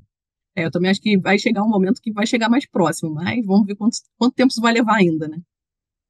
É, 0.54 0.64
eu 0.66 0.70
também 0.70 0.90
acho 0.90 1.00
que 1.00 1.18
vai 1.18 1.38
chegar 1.38 1.62
um 1.62 1.68
momento 1.68 2.00
que 2.02 2.12
vai 2.12 2.26
chegar 2.26 2.48
mais 2.50 2.68
próximo, 2.68 3.14
mas 3.14 3.44
vamos 3.46 3.66
ver 3.66 3.74
quanto, 3.76 3.96
quanto 4.18 4.34
tempo 4.34 4.50
isso 4.50 4.60
vai 4.60 4.74
levar 4.74 4.96
ainda, 4.96 5.26
né? 5.26 5.38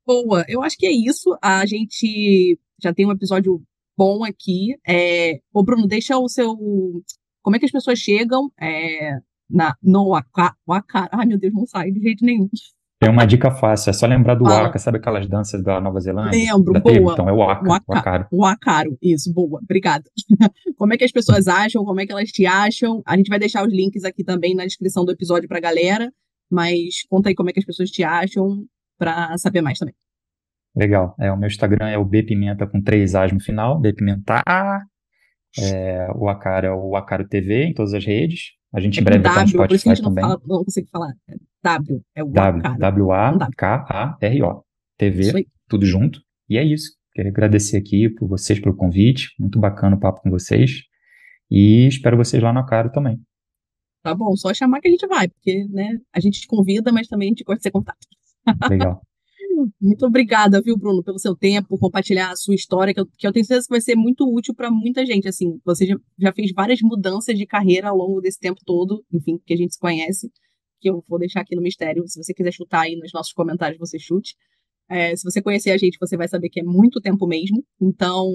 Boa, 0.05 0.45
eu 0.49 0.63
acho 0.63 0.77
que 0.77 0.87
é 0.87 0.91
isso. 0.91 1.37
A 1.41 1.65
gente 1.65 2.59
já 2.83 2.93
tem 2.93 3.07
um 3.07 3.13
episódio 3.13 3.63
bom 3.97 4.25
aqui. 4.25 4.77
É... 4.87 5.41
Ô, 5.53 5.63
Bruno, 5.63 5.87
deixa 5.87 6.19
o 6.19 6.29
seu. 6.29 6.57
Como 7.43 7.57
é 7.57 7.59
que 7.59 7.67
as 7.67 7.71
pessoas 7.71 7.99
chegam 8.01 8.51
é... 8.61 9.19
na, 9.49 9.77
no 9.83 10.09
Waka? 10.11 10.57
Ai, 11.13 11.27
meu 11.27 11.39
Deus, 11.39 11.55
não 11.55 11.67
sai 11.67 11.93
de 11.93 12.01
jeito 12.01 12.25
nenhum. 12.25 12.49
Tem 13.03 13.11
uma 13.11 13.27
dica 13.27 13.51
fácil, 13.51 13.91
é 13.91 13.93
só 13.93 14.07
lembrar 14.07 14.37
do 14.37 14.45
Waka, 14.45 14.79
sabe 14.79 14.99
aquelas 14.99 15.27
danças 15.27 15.61
da 15.61 15.81
Nova 15.81 15.99
Zelândia? 15.99 16.39
Lembro, 16.39 16.81
boa. 16.81 17.13
Então 17.13 17.29
é 17.29 17.33
o 17.33 17.39
Waka, 17.39 17.69
o 17.89 17.93
Acaro. 17.93 18.27
O 18.31 18.45
Acaro, 18.45 18.97
isso, 19.03 19.35
boa, 19.35 19.59
obrigada. 19.61 20.05
como 20.79 20.95
é 20.95 20.97
que 20.97 21.03
as 21.03 21.11
pessoas 21.11 21.49
acham, 21.49 21.85
como 21.85 22.01
é 22.01 22.07
que 22.07 22.13
elas 22.13 22.31
te 22.31 22.47
acham? 22.47 23.03
A 23.05 23.17
gente 23.17 23.29
vai 23.29 23.41
deixar 23.41 23.67
os 23.67 23.73
links 23.73 24.05
aqui 24.05 24.23
também 24.23 24.55
na 24.55 24.65
descrição 24.65 25.05
do 25.05 25.11
episódio 25.11 25.49
pra 25.49 25.59
galera, 25.59 26.13
mas 26.49 27.03
conta 27.11 27.29
aí 27.29 27.35
como 27.35 27.51
é 27.51 27.53
que 27.53 27.59
as 27.59 27.67
pessoas 27.67 27.91
te 27.91 28.05
acham 28.05 28.65
pra 28.97 29.37
saber 29.37 29.63
mais 29.63 29.81
também. 29.81 29.97
Legal. 30.77 31.17
É, 31.19 31.33
o 31.33 31.37
meu 31.37 31.49
Instagram 31.49 31.89
é 31.89 31.99
o 31.99 32.05
bpimenta 32.05 32.69
com 32.69 32.81
três 32.81 33.17
A's 33.17 33.33
no 33.33 33.41
final, 33.41 33.81
bpimenta. 33.81 34.45
É, 35.59 36.07
o 36.15 36.29
Acaro 36.29 36.67
é 36.69 36.73
o 36.73 36.95
Acaro 36.95 37.27
TV 37.27 37.65
em 37.65 37.75
todas 37.75 37.95
as 37.95 38.07
redes. 38.07 38.53
A 38.73 38.81
gente 38.81 39.01
em 39.01 39.05
breve 39.05 39.23
vai 39.23 39.33
estar 39.33 39.43
no 39.43 39.49
Spotify 39.49 40.03
também. 40.03 40.23
Não, 40.23 40.31
fala, 40.31 40.41
não 40.47 40.65
consigo 40.65 40.89
falar. 40.89 41.13
É 41.29 41.37
w, 41.63 42.03
é 42.15 42.25
o 42.25 42.29
W-A-K-A-R-O. 42.79 44.65
TV, 44.97 45.47
tudo 45.69 45.85
junto. 45.85 46.23
E 46.49 46.57
é 46.57 46.65
isso. 46.65 46.97
Quero 47.13 47.29
agradecer 47.29 47.77
aqui 47.77 48.09
por 48.09 48.27
vocês 48.29 48.59
pelo 48.59 48.75
convite. 48.75 49.35
Muito 49.39 49.59
bacana 49.59 49.97
o 49.97 50.01
papo 50.01 50.23
com 50.23 50.31
vocês. 50.31 50.83
E 51.51 51.87
espero 51.87 52.17
vocês 52.17 52.43
lá 52.43 52.53
no 52.53 52.61
Acaro 52.61 52.91
também. 52.91 53.21
Tá 54.03 54.15
bom, 54.15 54.35
só 54.35 54.53
chamar 54.55 54.81
que 54.81 54.89
a 54.89 54.91
gente 54.91 55.07
vai, 55.07 55.29
porque 55.29 55.65
né, 55.69 56.01
a 56.13 56.19
gente 56.19 56.41
te 56.41 56.47
convida, 56.49 56.91
mas 56.91 57.07
também 57.07 57.29
a 57.29 57.31
gente 57.31 57.45
gosta 57.45 57.59
de 57.59 57.63
ser 57.63 57.71
contato. 57.71 58.07
Legal. 58.69 59.01
Muito 59.81 60.07
obrigada, 60.07 60.61
viu, 60.63 60.77
Bruno, 60.77 61.03
pelo 61.03 61.19
seu 61.19 61.35
tempo, 61.37 61.79
compartilhar 61.79 62.31
a 62.31 62.37
sua 62.37 62.55
história, 62.55 62.95
que 62.95 63.01
eu, 63.01 63.07
que 63.07 63.27
eu 63.27 63.33
tenho 63.33 63.45
certeza 63.45 63.67
que 63.67 63.75
vai 63.75 63.81
ser 63.81 63.95
muito 63.97 64.25
útil 64.33 64.55
para 64.55 64.71
muita 64.71 65.05
gente. 65.05 65.29
Assim, 65.29 65.61
você 65.65 65.87
já, 65.87 65.97
já, 66.19 66.33
fez 66.33 66.53
várias 66.53 66.81
mudanças 66.83 67.37
de 67.37 67.47
carreira 67.47 67.89
ao 67.89 67.97
longo 67.97 68.21
desse 68.21 68.39
tempo 68.39 68.61
todo, 68.65 69.05
enfim, 69.13 69.39
que 69.45 69.55
a 69.55 69.57
gente 69.57 69.75
se 69.75 69.79
conhece, 69.81 70.31
que 70.81 70.89
eu 70.91 71.05
vou 71.09 71.19
deixar 71.19 71.41
aqui 71.41 71.55
no 71.55 71.63
mistério. 71.63 72.07
Se 72.07 72.23
você 72.23 72.33
quiser 72.35 72.53
chutar 72.53 72.83
aí 72.83 72.97
nos 72.97 73.13
nossos 73.13 73.33
comentários, 73.33 73.79
você 73.79 73.99
chute. 73.99 74.35
É, 74.89 75.15
se 75.17 75.25
você 75.25 75.41
conhecer 75.41 75.71
a 75.71 75.79
gente, 75.79 75.99
você 76.01 76.17
vai 76.17 76.29
saber 76.29 76.49
que 76.49 76.61
é 76.61 76.65
muito 76.65 77.01
tempo 77.01 77.27
mesmo. 77.27 77.65
Então, 77.81 78.29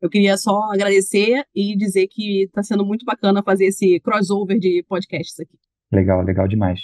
eu 0.00 0.08
queria 0.08 0.36
só 0.36 0.72
agradecer 0.72 1.44
e 1.54 1.76
dizer 1.76 2.06
que 2.08 2.44
está 2.44 2.62
sendo 2.62 2.84
muito 2.84 3.04
bacana 3.04 3.42
fazer 3.42 3.66
esse 3.66 4.00
crossover 4.00 4.58
de 4.58 4.84
podcasts 4.88 5.38
aqui. 5.40 5.56
Legal, 5.92 6.22
legal 6.22 6.46
demais. 6.46 6.80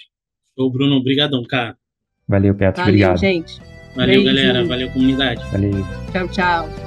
Ô, 0.56 0.70
Bruno, 0.70 0.96
obrigadão, 0.96 1.42
cara. 1.44 1.76
Valeu, 2.28 2.54
Petro. 2.54 2.82
Valeu, 2.82 2.94
obrigado. 2.94 3.18
gente. 3.18 3.60
Valeu, 3.94 4.22
Beijo. 4.22 4.24
galera. 4.24 4.64
Valeu, 4.64 4.90
comunidade. 4.90 5.42
Valeu. 5.50 5.86
Tchau, 6.12 6.28
tchau. 6.28 6.83